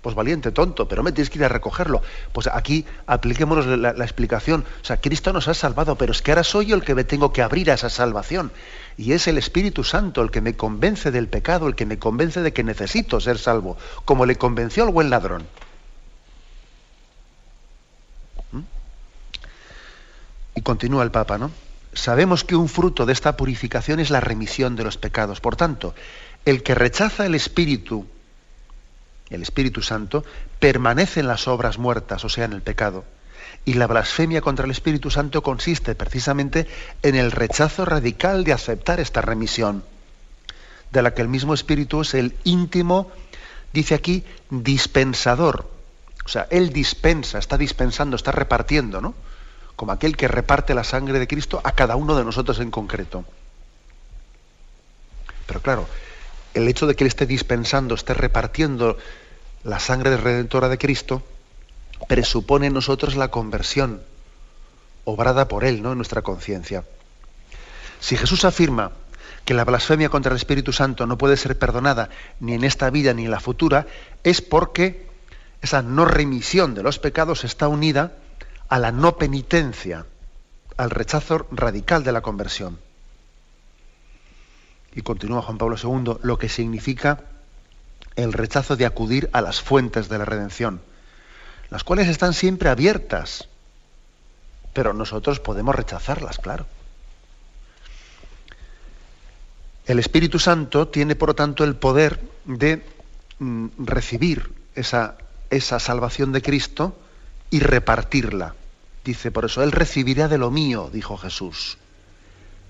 [0.01, 2.01] Pues valiente, tonto, pero me tienes que ir a recogerlo.
[2.31, 4.63] Pues aquí apliquémonos la, explicación.
[4.81, 7.03] O sea, Cristo nos ha salvado, pero es que ahora soy yo el que me
[7.03, 8.51] tengo que abrir a esa salvación.
[8.95, 12.41] Y es el Espíritu Santo el que me convence del pecado, el que me convence
[12.41, 15.45] de que necesito ser salvo, como le convenció al buen ladrón.
[20.55, 21.51] Y continúa el Papa, ¿no?
[21.93, 25.39] Sabemos que un fruto de esta purificación es la remisión de los pecados.
[25.39, 25.93] Por tanto,
[26.45, 28.07] el que rechaza el Espíritu,
[29.29, 30.23] el Espíritu Santo,
[30.59, 33.05] permanece en las obras muertas, o sea, en el pecado.
[33.65, 36.67] Y la blasfemia contra el Espíritu Santo consiste precisamente
[37.03, 39.83] en el rechazo radical de aceptar esta remisión,
[40.91, 43.11] de la que el mismo Espíritu es el íntimo,
[43.73, 45.69] dice aquí, dispensador.
[46.25, 49.15] O sea, Él dispensa, está dispensando, está repartiendo, ¿no?
[49.77, 53.23] como aquel que reparte la sangre de Cristo a cada uno de nosotros en concreto.
[55.45, 55.87] Pero claro,
[56.57, 58.97] el hecho de que Él esté dispensando, esté repartiendo
[59.63, 61.21] la sangre redentora de Cristo,
[62.07, 64.01] presupone en nosotros la conversión,
[65.05, 65.91] obrada por Él, ¿no?
[65.91, 66.83] En nuestra conciencia.
[67.99, 68.91] Si Jesús afirma
[69.45, 73.13] que la blasfemia contra el Espíritu Santo no puede ser perdonada ni en esta vida
[73.13, 73.87] ni en la futura,
[74.23, 75.07] es porque
[75.61, 78.13] esa no remisión de los pecados está unida
[78.67, 80.05] a la no penitencia,
[80.75, 82.79] al rechazo radical de la conversión.
[84.97, 87.19] Y continúa Juan Pablo II, lo que significa
[88.15, 90.81] el rechazo de acudir a las fuentes de la redención,
[91.69, 93.47] las cuales están siempre abiertas,
[94.73, 96.65] pero nosotros podemos rechazarlas, claro.
[99.85, 102.83] El Espíritu Santo tiene, por lo tanto, el poder de
[103.37, 105.15] mm, recibir esa,
[105.51, 106.97] esa salvación de Cristo
[107.51, 108.55] y repartirla.
[109.05, 111.77] Dice por eso, Él recibirá de lo mío, dijo Jesús.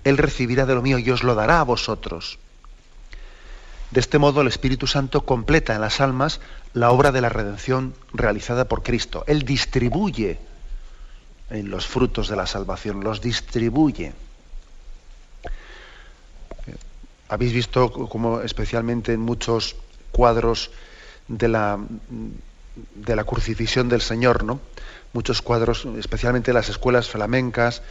[0.04, 2.38] Él recibirá de lo mío y os lo dará a vosotros.
[3.90, 6.40] De este modo el Espíritu Santo completa en las almas
[6.74, 9.24] la obra de la redención realizada por Cristo.
[9.26, 10.38] Él distribuye
[11.50, 14.12] en los frutos de la salvación, los distribuye.
[17.30, 19.76] Habéis visto como especialmente en muchos
[20.12, 20.70] cuadros
[21.28, 21.78] de la
[22.94, 24.60] de la crucifixión del Señor, ¿no?
[25.12, 27.82] Muchos cuadros, especialmente en las escuelas flamencas,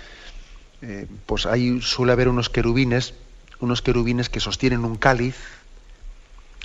[0.81, 3.13] eh, pues ahí suele haber unos querubines,
[3.59, 5.35] unos querubines que sostienen un cáliz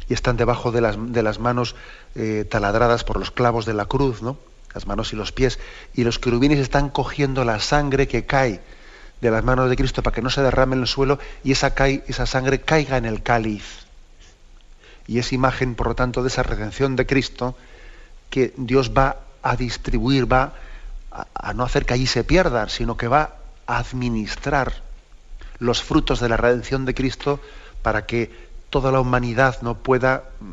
[0.08, 1.74] y están debajo de las, de las manos
[2.14, 4.36] eh, taladradas por los clavos de la cruz, ¿no?
[4.74, 5.58] Las manos y los pies.
[5.94, 8.60] Y los querubines están cogiendo la sangre que cae
[9.20, 11.72] de las manos de Cristo para que no se derrame en el suelo y esa,
[12.06, 13.86] esa sangre caiga en el cáliz.
[15.06, 17.56] Y es imagen, por lo tanto, de esa redención de Cristo
[18.30, 20.54] que Dios va a distribuir, va
[21.10, 24.82] a, no hacer que allí se pierdan, sino que va administrar
[25.58, 27.40] los frutos de la redención de Cristo
[27.82, 28.30] para que
[28.70, 30.52] toda la humanidad no pueda mm,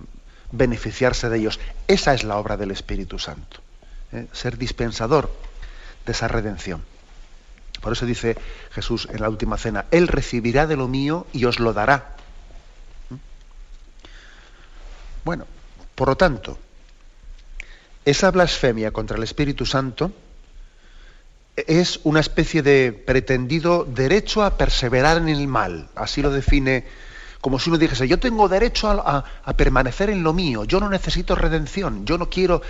[0.51, 1.59] beneficiarse de ellos.
[1.87, 3.61] Esa es la obra del Espíritu Santo,
[4.11, 4.27] ¿eh?
[4.33, 5.33] ser dispensador
[6.05, 6.83] de esa redención.
[7.81, 8.37] Por eso dice
[8.71, 12.15] Jesús en la última cena, Él recibirá de lo mío y os lo dará.
[13.09, 13.15] ¿Mm?
[15.23, 15.45] Bueno,
[15.95, 16.57] por lo tanto,
[18.05, 20.11] esa blasfemia contra el Espíritu Santo
[21.67, 25.89] es una especie de pretendido derecho a perseverar en el mal.
[25.95, 26.85] Así lo define,
[27.41, 29.23] como si uno dijese, yo tengo derecho a,
[29.55, 32.61] permanecer en lo mío, yo no necesito redención, yo no quiero,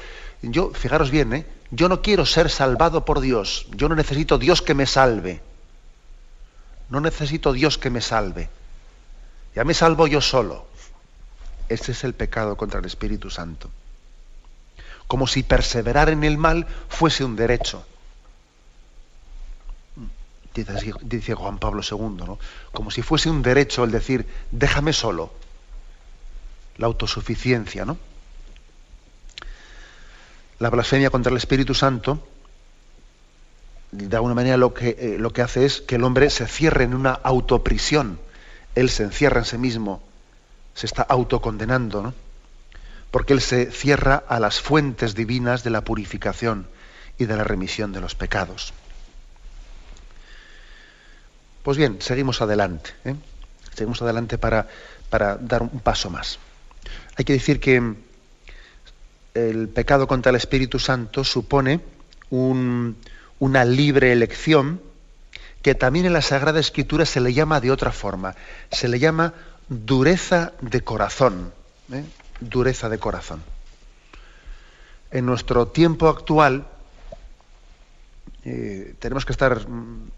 [0.41, 1.45] yo, fijaros bien, ¿eh?
[1.71, 5.41] yo no quiero ser salvado por Dios, yo no necesito Dios que me salve.
[6.89, 8.49] No necesito Dios que me salve.
[9.55, 10.65] Ya me salvo yo solo.
[11.67, 13.69] Ese es el pecado contra el Espíritu Santo
[15.09, 17.83] como si perseverar en el mal fuese un derecho.
[20.53, 22.39] Dice, Juan Pablo II, ¿no?
[22.73, 25.31] como si fuese un derecho el decir, déjame solo,
[26.77, 27.85] la autosuficiencia.
[27.85, 27.97] ¿no?
[30.59, 32.27] La blasfemia contra el Espíritu Santo,
[33.91, 36.83] de alguna manera lo que, eh, lo que hace es que el hombre se cierre
[36.83, 38.19] en una autoprisión.
[38.75, 40.01] Él se encierra en sí mismo,
[40.73, 42.13] se está autocondenando, ¿no?
[43.11, 46.67] porque él se cierra a las fuentes divinas de la purificación
[47.17, 48.73] y de la remisión de los pecados.
[51.63, 52.91] Pues bien, seguimos adelante.
[53.05, 53.15] ¿eh?
[53.73, 54.67] Seguimos adelante para,
[55.09, 56.39] para dar un paso más.
[57.15, 57.95] Hay que decir que
[59.33, 61.81] el pecado contra el Espíritu Santo supone
[62.29, 64.81] una libre elección
[65.61, 68.35] que también en la Sagrada Escritura se le llama de otra forma.
[68.71, 69.33] Se le llama
[69.67, 71.51] dureza de corazón.
[71.91, 72.03] ¿eh?
[72.39, 73.43] Dureza de corazón.
[75.11, 76.65] En nuestro tiempo actual
[78.45, 80.11] eh, tenemos que estar mm,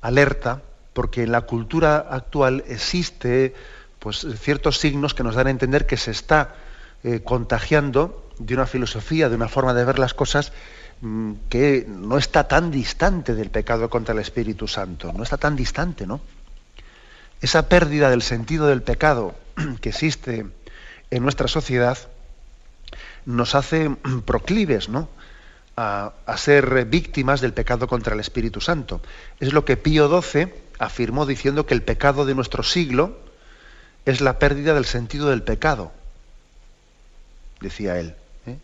[0.00, 3.54] alerta porque en la cultura actual existe
[3.98, 6.54] pues, ciertos signos que nos dan a entender que se está
[7.04, 10.52] eh, contagiando de una filosofía, de una forma de ver las cosas
[11.00, 15.56] mm, que no está tan distante del pecado contra el Espíritu Santo, no está tan
[15.56, 16.20] distante, ¿no?
[17.40, 19.34] Esa pérdida del sentido del pecado
[19.80, 20.46] que existe
[21.10, 21.98] en nuestra sociedad
[23.24, 23.90] nos hace
[24.24, 25.08] proclives, ¿no?
[25.80, 29.00] A, ser víctimas del pecado contra el Espíritu Santo.
[29.38, 33.16] Es lo que Pío XII afirmó diciendo que el pecado de nuestro siglo
[34.04, 35.92] es la pérdida del sentido del pecado,
[37.60, 38.16] decía él.
[38.46, 38.56] ¿eh?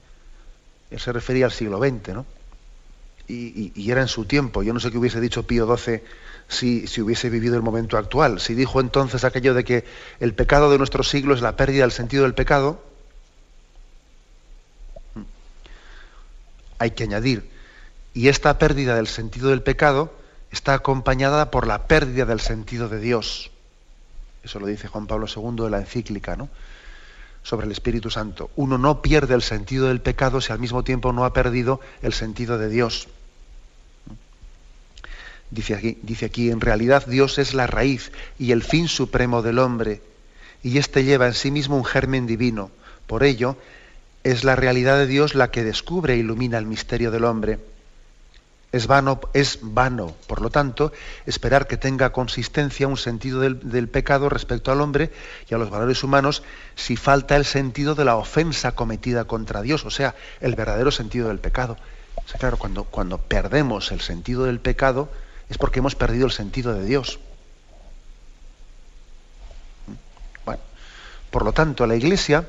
[0.90, 2.26] Él se refería al siglo XX, ¿no?
[3.28, 4.64] Y, era en su tiempo.
[4.64, 6.02] Yo no sé qué hubiese dicho Pío XII
[6.48, 8.40] si, si, hubiese vivido el momento actual.
[8.40, 9.84] Si dijo entonces aquello de que
[10.18, 12.82] el pecado de nuestro siglo es la pérdida del sentido del pecado,
[16.84, 17.50] hay que añadir,
[18.14, 20.14] y esta pérdida del sentido del pecado
[20.50, 23.50] está acompañada por la pérdida del sentido de Dios.
[24.44, 26.48] Eso lo dice Juan Pablo II de la encíclica, ¿no?
[27.44, 28.50] sobre el Espíritu Santo.
[28.56, 32.12] Uno no pierde el sentido del pecado si al mismo tiempo no ha perdido el
[32.12, 33.06] sentido de Dios.
[35.50, 39.58] Dice aquí, dice aquí, en realidad Dios es la raíz y el fin supremo del
[39.58, 40.00] hombre,
[40.62, 42.70] y éste lleva en sí mismo un germen divino.
[43.06, 43.56] Por ello,
[44.24, 47.60] es la realidad de Dios la que descubre e ilumina el misterio del hombre
[48.74, 50.92] es vano, es vano, por lo tanto,
[51.26, 55.12] esperar que tenga consistencia un sentido del, pecado respecto al hombre
[55.48, 56.42] y a los valores humanos
[56.74, 61.28] si falta el sentido de la ofensa cometida contra Dios, o sea, el verdadero sentido
[61.28, 61.76] del pecado.
[62.40, 65.08] Claro, cuando, cuando perdemos el sentido del pecado
[65.48, 67.20] es porque hemos perdido el sentido de Dios.
[70.44, 70.62] Bueno,
[71.30, 72.44] por lo tanto, la Iglesia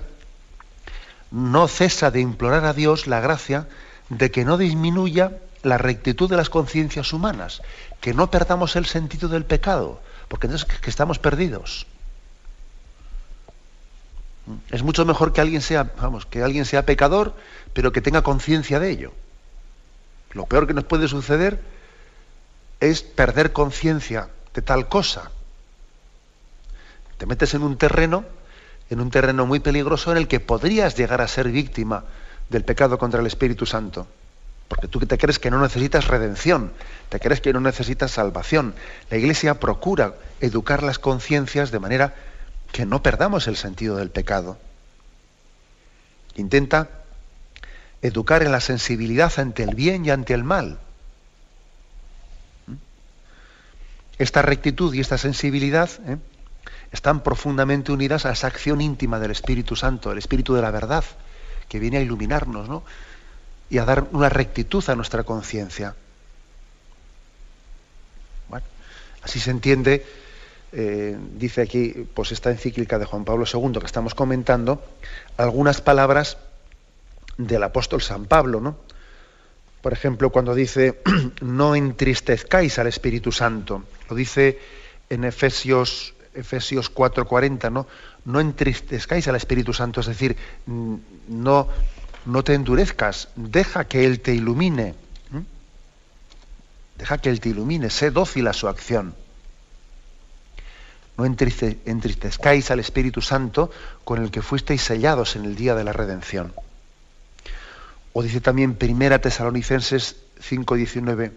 [1.32, 3.68] no cesa de implorar a Dios la gracia
[4.10, 7.62] de que no disminuya la rectitud de las conciencias humanas,
[8.02, 11.88] que no perdamos el sentido del pecado, porque entonces que estamos perdidos.
[14.70, 17.34] Es mucho mejor que alguien sea, vamos, que alguien sea pecador,
[17.74, 19.14] pero que tenga conciencia de ello.
[20.32, 21.62] Lo peor que nos puede suceder
[22.80, 25.32] es perder conciencia de tal cosa.
[27.18, 28.26] Te metes en un terreno,
[28.90, 32.06] en un terreno muy peligroso en el que podrías llegar a ser víctima
[32.50, 34.08] del pecado contra el Espíritu Santo.
[34.68, 36.72] Porque tú te crees que no necesitas redención,
[37.10, 38.74] te crees que no necesitas salvación.
[39.10, 42.16] La Iglesia procura educar las conciencias de manera
[42.72, 44.58] que no perdamos el sentido del pecado.
[46.36, 46.90] Intenta
[48.02, 50.80] educar en la sensibilidad ante el bien y ante el mal.
[54.18, 56.18] Esta rectitud y esta sensibilidad ¿eh?
[56.96, 61.04] Están profundamente unidas a esa acción íntima del Espíritu Santo, el Espíritu de la verdad,
[61.70, 62.84] que viene a iluminarnos, ¿no?
[63.70, 65.96] y a dar una rectitud a nuestra conciencia.
[68.50, 68.66] Bueno,
[69.22, 70.06] así se entiende,
[70.72, 74.84] eh, dice aquí, pues esta encíclica de Juan Pablo II que estamos comentando,
[75.38, 76.38] algunas palabras
[77.38, 78.78] del apóstol San Pablo, ¿no?
[79.82, 81.02] Por ejemplo, cuando dice,
[81.42, 84.60] no entristezcáis al Espíritu Santo, lo dice
[85.10, 87.88] en Efesios, Efesios 4:40, ¿no?
[88.26, 91.68] No entristezcáis al Espíritu Santo, es decir, no,
[92.26, 94.96] no te endurezcas, deja que Él te ilumine.
[96.98, 99.16] Deja que Él te ilumine, sé dócil a su acción.
[101.18, 103.72] No entristezcáis al Espíritu Santo
[104.04, 106.54] con el que fuisteis sellados en el día de la redención.
[108.14, 111.32] O dice también Primera Tesalonicenses 5:19,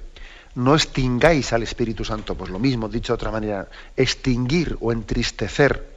[0.58, 5.88] no extingáis al Espíritu Santo, pues lo mismo, dicho de otra manera, extinguir o entristecer.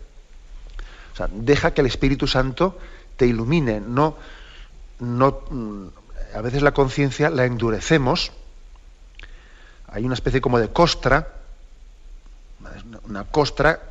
[1.33, 2.77] Deja que el Espíritu Santo
[3.17, 4.17] te ilumine, no,
[4.99, 5.87] no, mm,
[6.35, 8.31] a veces la conciencia la endurecemos.
[9.87, 11.33] Hay una especie como de costra,
[13.05, 13.81] una costra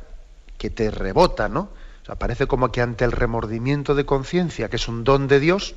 [0.57, 1.69] que te rebota, ¿no?
[2.17, 5.75] Parece como que ante el remordimiento de conciencia, que es un don de Dios,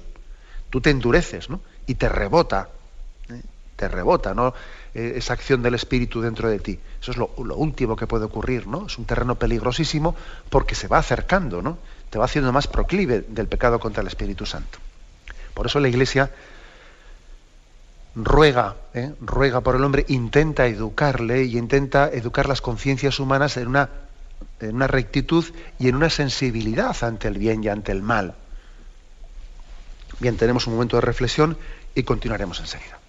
[0.70, 1.60] tú te endureces, ¿no?
[1.86, 2.68] Y te rebota.
[3.76, 4.54] Te rebota, ¿no?
[4.94, 6.78] Eh, esa acción del Espíritu dentro de ti.
[7.00, 8.86] Eso es lo, último que puede ocurrir, ¿no?
[8.86, 10.14] Es un terreno peligrosísimo
[10.50, 11.78] porque se va acercando, ¿no?
[12.10, 14.78] Te va haciendo más proclive del pecado contra el Espíritu Santo.
[15.52, 16.30] Por eso la Iglesia
[18.14, 19.12] ruega, ¿eh?
[19.20, 23.90] ruega por el hombre, intenta educarle y intenta educar las conciencias humanas en una,
[24.60, 25.44] en una rectitud
[25.80, 28.34] y en una sensibilidad ante el bien y ante el mal.
[30.20, 31.58] Bien, tenemos un momento de reflexión
[31.96, 33.03] y continuaremos enseguida.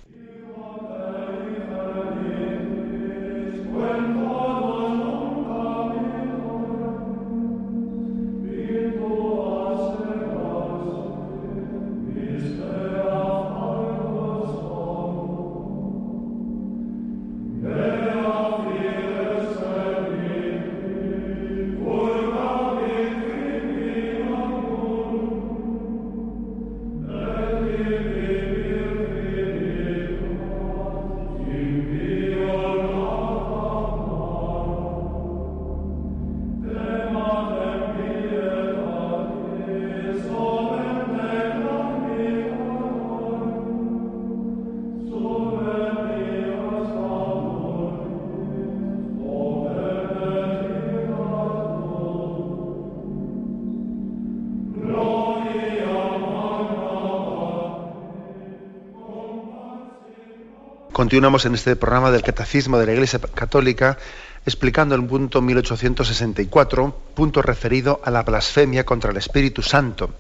[61.06, 64.00] Continuamos en este programa del Catecismo de la Iglesia Católica
[64.44, 70.16] explicando el punto 1864, punto referido a la blasfemia contra el Espíritu Santo,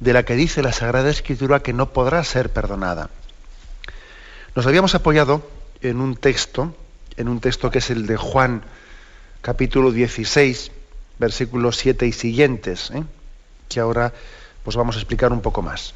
[0.00, 3.10] de la que dice la Sagrada Escritura que no podrá ser perdonada.
[4.54, 5.46] Nos habíamos apoyado
[5.82, 6.74] en un texto,
[7.18, 8.62] en un texto que es el de Juan
[9.42, 10.72] capítulo 16,
[11.18, 13.04] versículos 7 y siguientes, ¿eh?
[13.68, 14.14] que ahora
[14.64, 15.92] pues vamos a explicar un poco más.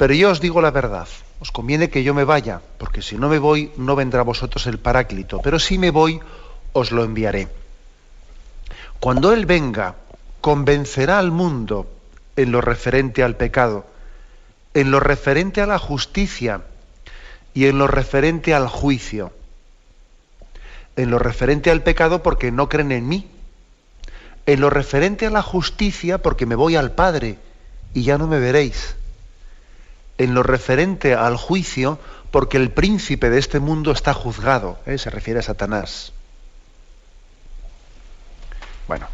[0.00, 1.06] Pero yo os digo la verdad
[1.40, 4.78] os conviene que yo me vaya, porque si no me voy, no vendrá vosotros el
[4.78, 6.20] Paráclito, pero si me voy,
[6.72, 7.48] os lo enviaré.
[8.98, 9.96] Cuando Él venga,
[10.40, 11.86] convencerá al mundo
[12.36, 13.84] en lo referente al pecado,
[14.72, 16.62] en lo referente a la justicia
[17.52, 19.32] y en lo referente al juicio.
[20.96, 23.30] En lo referente al pecado porque no creen en mí.
[24.46, 27.36] En lo referente a la justicia porque me voy al Padre
[27.92, 28.96] y ya no me veréis
[30.20, 31.98] en lo referente al juicio,
[32.30, 34.98] porque el príncipe de este mundo está juzgado, ¿eh?
[34.98, 36.12] se refiere a Satanás.
[38.86, 39.08] Bueno,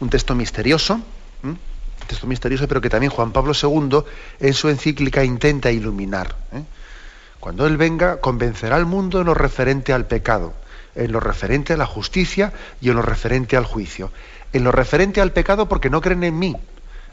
[0.00, 1.00] un texto misterioso,
[1.44, 1.60] un
[2.08, 4.00] texto misterioso, pero que también Juan Pablo II
[4.40, 6.34] en su encíclica intenta iluminar.
[6.52, 6.64] ¿eh?
[7.38, 10.54] Cuando Él venga, convencerá al mundo en lo referente al pecado,
[10.96, 14.10] en lo referente a la justicia y en lo referente al juicio.
[14.52, 16.56] En lo referente al pecado porque no creen en mí,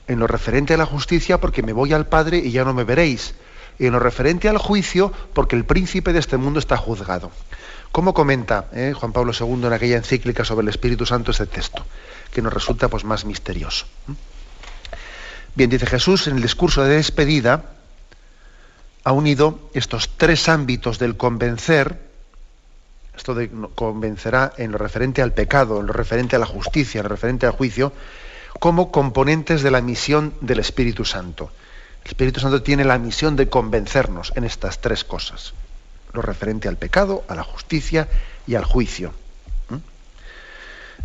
[0.07, 2.83] en lo referente a la justicia porque me voy al Padre y ya no me
[2.83, 3.35] veréis,
[3.79, 7.31] y en lo referente al juicio porque el príncipe de este mundo está juzgado.
[7.91, 11.85] ¿Cómo comenta eh, Juan Pablo II en aquella encíclica sobre el Espíritu Santo ese texto?
[12.31, 13.85] Que nos resulta pues, más misterioso.
[15.55, 17.63] Bien, dice Jesús en el discurso de despedida,
[19.05, 22.01] ha unido estos tres ámbitos del convencer,
[23.15, 27.03] esto de convencerá en lo referente al pecado, en lo referente a la justicia, en
[27.03, 27.93] lo referente al juicio,
[28.59, 31.51] como componentes de la misión del Espíritu Santo.
[32.03, 35.53] El Espíritu Santo tiene la misión de convencernos en estas tres cosas,
[36.13, 38.07] lo referente al pecado, a la justicia
[38.47, 39.13] y al juicio.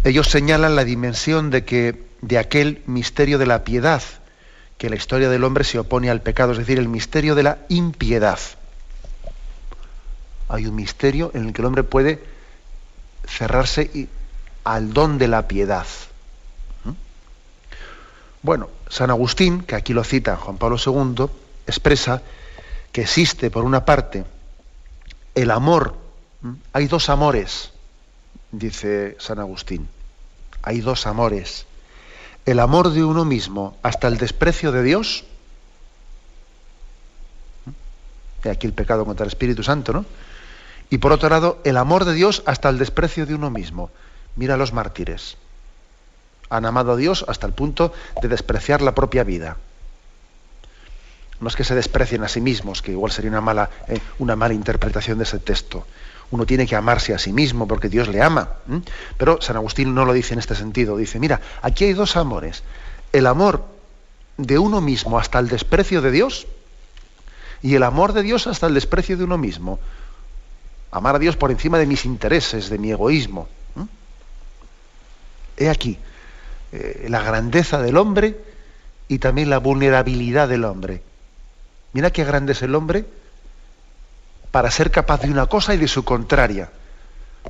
[0.05, 4.03] Ellos señalan la dimensión de que de aquel misterio de la piedad,
[4.79, 7.59] que la historia del hombre se opone al pecado, es decir, el misterio de la
[7.69, 8.39] impiedad.
[10.49, 12.23] Hay un misterio en el que el hombre puede
[13.27, 14.09] cerrarse
[14.65, 15.87] al don de la piedad.
[18.43, 21.27] Bueno, San Agustín, que aquí lo cita Juan Pablo II,
[21.67, 22.23] expresa
[22.91, 24.25] que existe, por una parte,
[25.35, 25.95] el amor.
[26.73, 27.73] Hay dos amores,
[28.51, 29.89] dice San Agustín.
[30.63, 31.67] Hay dos amores.
[32.47, 35.25] El amor de uno mismo hasta el desprecio de Dios.
[38.43, 40.07] Y aquí el pecado contra el Espíritu Santo, ¿no?
[40.89, 43.91] Y por otro lado, el amor de Dios hasta el desprecio de uno mismo.
[44.35, 45.37] Mira los mártires
[46.51, 49.57] han amado a Dios hasta el punto de despreciar la propia vida.
[51.41, 54.37] No es que se desprecien a sí mismos, que igual sería una mala, eh, una
[54.37, 55.87] mala interpretación de ese texto.
[56.31, 58.51] Uno tiene que amarse a sí mismo porque Dios le ama.
[59.17, 60.97] Pero San Agustín no lo dice en este sentido.
[60.97, 62.63] Dice, mira, aquí hay dos amores.
[63.13, 63.65] El amor
[64.37, 66.47] de uno mismo hasta el desprecio de Dios
[67.63, 69.81] y el amor de Dios hasta el desprecio de uno mismo.
[70.93, 73.49] Amar a Dios por encima de mis intereses, de mi egoísmo.
[75.57, 75.99] He aquí,
[76.73, 78.39] eh, la grandeza del hombre
[79.09, 81.03] y también la vulnerabilidad del hombre.
[81.93, 83.05] Mira qué grande es el hombre
[84.51, 86.71] para ser capaz de una cosa y de su contraria,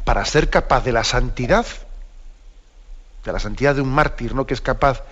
[0.05, 1.67] para ser capaz de la santidad,
[3.25, 4.47] de la santidad de un mártir, ¿no?
[4.47, 5.03] que es capaz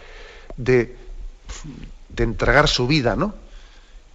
[0.56, 0.96] de,
[2.08, 3.34] de entregar su vida, ¿no?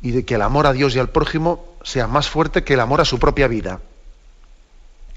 [0.01, 2.79] y de que el amor a Dios y al prójimo sea más fuerte que el
[2.79, 3.79] amor a su propia vida.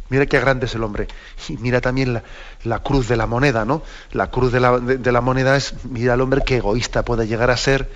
[0.08, 1.08] Mira qué grande es el hombre.
[1.48, 2.22] Y mira también
[2.64, 3.82] la, cruz de la moneda, ¿no?
[4.12, 7.90] La cruz de la, moneda es, mira al hombre qué egoísta puede llegar a ser,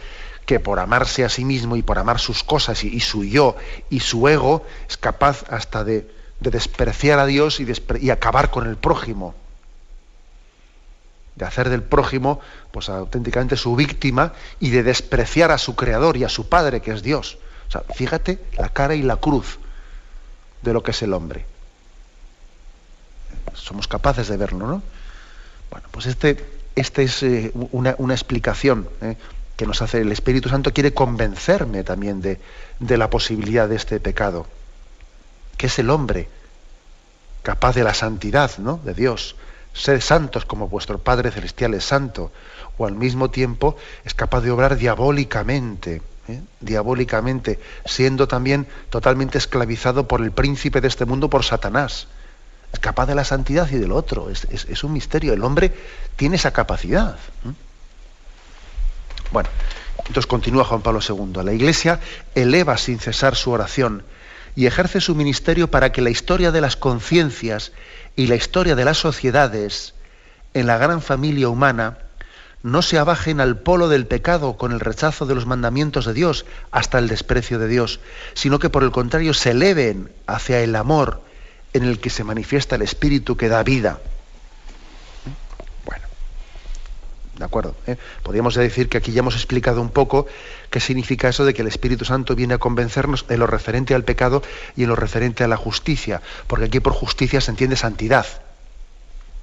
[0.47, 3.57] que por amarse a sí mismo y por amar sus cosas y, su yo
[3.89, 7.67] y su ego, es capaz hasta de, despreciar a Dios y,
[8.01, 9.35] y acabar con el prójimo
[11.37, 12.41] de hacer del prójimo
[12.71, 16.93] pues auténticamente su víctima y de despreciar a su creador y a su padre que
[16.93, 17.39] es Dios.
[17.69, 19.59] O sea, fíjate la cara y la cruz
[20.63, 21.47] de lo que es el hombre.
[23.55, 24.83] Somos capaces de verlo, ¿no?
[25.71, 26.45] Bueno, pues este,
[26.75, 29.17] este es eh, una, explicación ¿eh?
[29.57, 32.41] que nos hace el Espíritu Santo, quiere convencerme también de,
[32.79, 34.47] de la posibilidad de este pecado,
[35.57, 36.29] que es el hombre
[37.43, 38.81] capaz de la santidad ¿no?
[38.85, 39.37] de Dios,
[39.73, 42.33] Sed santos como vuestro Padre Celestial es santo,
[42.77, 46.41] o al mismo tiempo es capaz de obrar diabólicamente, ¿eh?
[46.61, 52.09] diabólicamente, siendo también totalmente esclavizado por el príncipe de este mundo, por Satanás.
[52.73, 55.33] Es capaz de la santidad y del otro, es, un misterio.
[55.33, 55.73] El hombre
[56.17, 57.17] tiene esa capacidad.
[57.45, 57.53] ¿eh?
[59.33, 59.49] Bueno,
[59.99, 61.43] entonces continúa Juan Pablo II.
[61.45, 62.01] La Iglesia
[62.35, 64.05] eleva sin cesar su oración
[64.57, 67.73] y ejerce su ministerio para que la historia de las conciencias
[68.17, 69.95] y la historia de las sociedades
[70.55, 71.99] en la gran familia humana
[72.63, 76.45] no se abajen al polo del pecado con el rechazo de los mandamientos de Dios
[76.71, 78.01] hasta el desprecio de Dios,
[78.35, 81.23] sino que por el contrario se eleven hacia el amor
[81.73, 84.01] en el que se manifiesta el Espíritu que da vida.
[85.85, 86.05] Bueno,
[87.37, 87.77] de acuerdo.
[87.87, 87.97] ¿eh?
[88.23, 90.27] Podríamos decir que aquí ya hemos explicado un poco
[90.71, 94.05] qué significa eso de que el Espíritu Santo viene a convencernos en lo referente al
[94.05, 94.43] pecado
[94.77, 98.27] y en lo referente a la justicia, porque aquí por justicia se entiende santidad.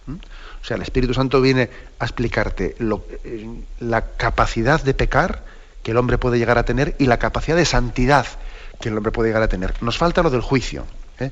[0.08, 1.70] O sea, el Espíritu Santo viene
[2.00, 3.48] a explicarte eh,
[3.80, 5.44] la capacidad de pecar
[5.84, 8.26] que el hombre puede llegar a tener y la capacidad de santidad
[8.80, 9.82] que el hombre puede llegar a tener.
[9.82, 10.86] Nos falta lo del juicio,
[11.20, 11.32] ¿eh?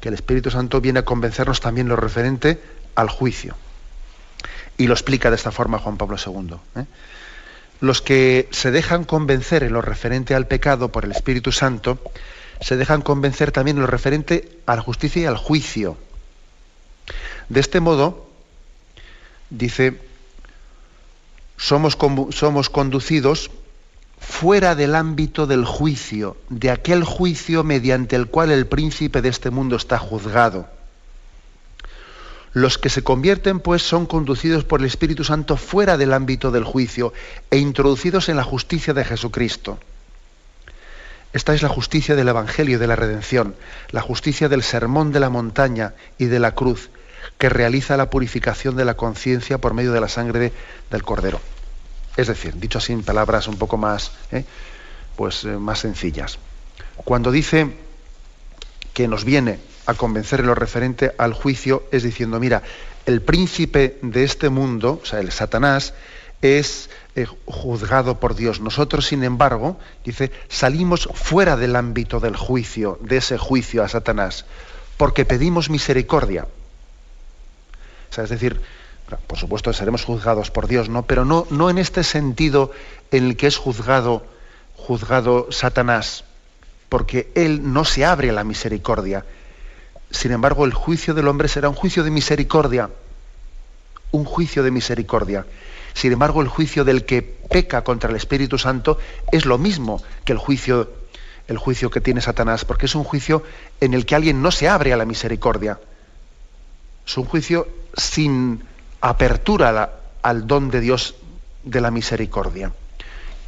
[0.00, 2.60] Que el Espíritu Santo viene a convencernos también lo referente
[2.94, 3.56] al juicio.
[4.76, 6.56] Y lo explica de esta forma Juan Pablo II.
[6.76, 6.84] ¿eh?
[7.80, 11.98] Los que se dejan convencer en lo referente al pecado por el Espíritu Santo,
[12.60, 15.96] se dejan convencer también en lo referente a la justicia y al juicio.
[17.48, 18.28] De este modo,
[19.50, 20.00] dice,
[21.56, 21.96] somos,
[22.30, 23.50] somos conducidos
[24.18, 29.50] fuera del ámbito del juicio, de aquel juicio mediante el cual el príncipe de este
[29.50, 30.68] mundo está juzgado.
[32.52, 36.64] Los que se convierten, pues, son conducidos por el Espíritu Santo fuera del ámbito del
[36.64, 37.12] juicio
[37.50, 39.78] e introducidos en la justicia de Jesucristo.
[41.34, 43.54] Esta es la justicia del Evangelio de la redención,
[43.90, 46.88] la justicia del sermón de la montaña y de la cruz,
[47.36, 50.52] que realiza la purificación de la conciencia por medio de la sangre
[50.90, 51.42] del Cordero.
[52.16, 54.44] Es decir, dicho así en palabras un poco más, ¿eh?
[55.16, 56.38] pues, eh, más sencillas.
[56.96, 57.76] Cuando dice
[58.94, 62.62] que nos viene a convencer en lo referente al juicio, es diciendo, mira,
[63.04, 65.94] el príncipe de este mundo, o sea, el Satanás,
[66.42, 68.60] es eh, juzgado por Dios.
[68.60, 74.44] Nosotros, sin embargo, dice, salimos fuera del ámbito del juicio, de ese juicio a Satanás,
[74.96, 76.46] porque pedimos misericordia
[78.24, 78.60] es decir,
[79.26, 81.02] por supuesto seremos juzgados por Dios, ¿no?
[81.04, 82.72] Pero no, no en este sentido
[83.10, 84.26] en el que es juzgado,
[84.74, 86.24] juzgado Satanás,
[86.88, 89.24] porque él no se abre a la misericordia.
[90.10, 92.90] Sin embargo, el juicio del hombre será un juicio de misericordia.
[94.10, 95.46] Un juicio de misericordia.
[95.94, 98.98] Sin embargo, el juicio del que peca contra el Espíritu Santo
[99.32, 100.90] es lo mismo que el juicio,
[101.48, 103.42] el juicio que tiene Satanás, porque es un juicio
[103.80, 105.78] en el que alguien no se abre a la misericordia.
[107.06, 108.62] Es un juicio sin
[109.00, 109.92] apertura
[110.22, 111.14] al don de Dios
[111.64, 112.72] de la misericordia.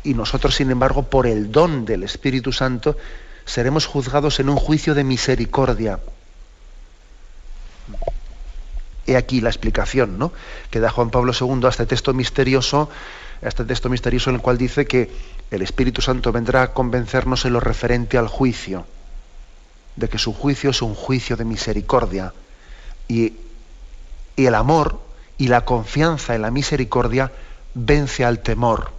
[0.05, 2.97] Y nosotros, sin embargo, por el don del Espíritu Santo,
[3.45, 5.99] seremos juzgados en un juicio de misericordia.
[9.07, 10.33] He aquí la explicación ¿no?
[10.71, 12.91] que da Juan Pablo II a este texto misterioso,
[13.43, 15.11] a este texto misterioso en el cual dice que
[15.51, 18.87] el Espíritu Santo vendrá a convencernos en lo referente al juicio,
[19.97, 22.35] de que su juicio es un juicio de misericordia.
[23.09, 23.33] Y
[24.39, 25.01] y el amor
[25.39, 27.33] y la confianza en la misericordia
[27.75, 28.91] vence al temor.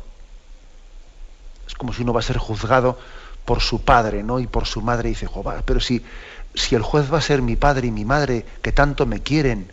[1.68, 2.98] Es como si uno va a ser juzgado
[3.46, 4.40] por su padre ¿no?
[4.40, 5.28] y por su madre y dice,
[5.66, 6.04] pero si,
[6.56, 9.72] si el juez va a ser mi padre y mi madre que tanto me quieren,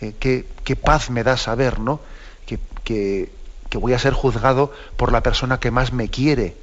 [0.00, 2.00] eh, qué, paz me da saber ¿no?
[2.44, 3.30] Que, que,
[3.78, 6.56] voy a ser juzgado por la persona que más me quiere.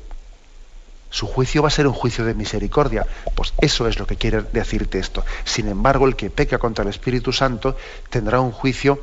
[1.13, 3.05] Su juicio va a ser un juicio de misericordia.
[3.35, 5.23] Pues eso es lo que quiere decirte esto.
[5.45, 7.77] Sin embargo, el que peca contra el Espíritu Santo
[8.09, 8.99] tendrá un juicio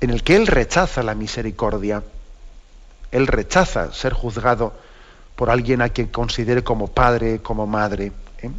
[0.00, 2.02] en el que él rechaza la misericordia.
[3.12, 4.74] Él rechaza ser juzgado
[5.36, 8.10] por alguien a quien considere como padre, como madre.
[8.42, 8.50] ¿eh?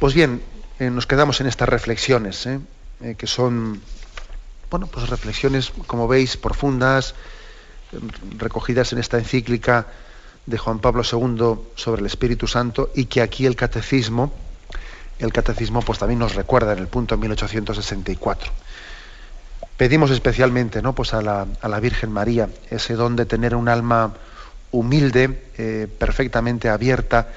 [0.00, 0.42] Pues bien,
[0.80, 2.58] eh, nos quedamos en estas reflexiones, ¿eh?
[3.16, 3.80] que son,
[4.68, 7.14] bueno, pues reflexiones, como veis, profundas,
[8.36, 9.86] recogidas en esta encíclica
[10.50, 14.32] de Juan Pablo II sobre el Espíritu Santo y que aquí el catecismo,
[15.18, 18.52] el catecismo pues también nos recuerda en el punto 1864.
[19.76, 20.94] Pedimos especialmente ¿no?
[20.94, 24.12] pues a, la, a la Virgen María ese don de tener un alma
[24.72, 27.28] humilde, eh, perfectamente abierta,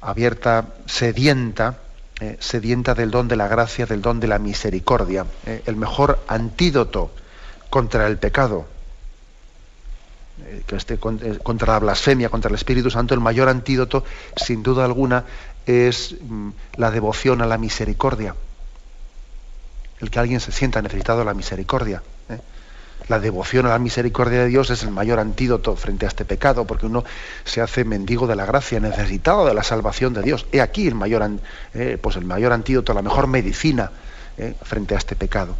[0.00, 1.78] abierta, sedienta,
[2.20, 6.20] eh, sedienta del don de la gracia, del don de la misericordia, eh, el mejor
[6.28, 7.12] antídoto
[7.70, 8.66] contra el pecado,
[10.66, 14.04] que esté contra la blasfemia, contra el Espíritu Santo, el mayor antídoto,
[14.36, 15.24] sin duda alguna,
[15.66, 18.34] es mm, la devoción a la misericordia.
[20.00, 22.02] El que alguien se sienta necesitado de la misericordia.
[23.08, 26.66] La devoción a la misericordia de Dios es el mayor antídoto frente a este pecado,
[26.66, 27.04] porque uno
[27.44, 30.46] se hace mendigo de la gracia, necesitado de la salvación de Dios.
[30.52, 31.28] He aquí el mayor,
[31.74, 33.90] eh, pues el mayor antídoto, la mejor medicina
[34.38, 35.56] eh, frente a este pecado.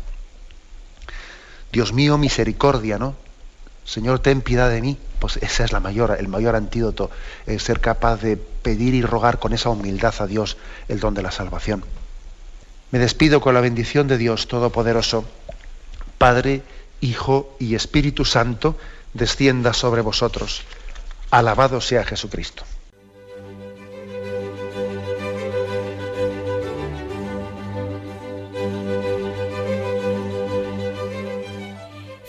[1.72, 3.16] Dios mío, misericordia, ¿no?
[3.84, 4.98] Señor, ten piedad de mí.
[5.18, 7.10] Pues esa es la mayor, el mayor antídoto,
[7.58, 10.56] ser capaz de pedir y rogar con esa humildad a Dios
[10.88, 11.84] el don de la salvación.
[12.90, 15.24] Me despido con la bendición de Dios Todopoderoso,
[16.16, 16.62] Padre,
[17.00, 18.76] Hijo y Espíritu Santo,
[19.14, 20.62] descienda sobre vosotros.
[21.30, 22.64] Alabado sea Jesucristo.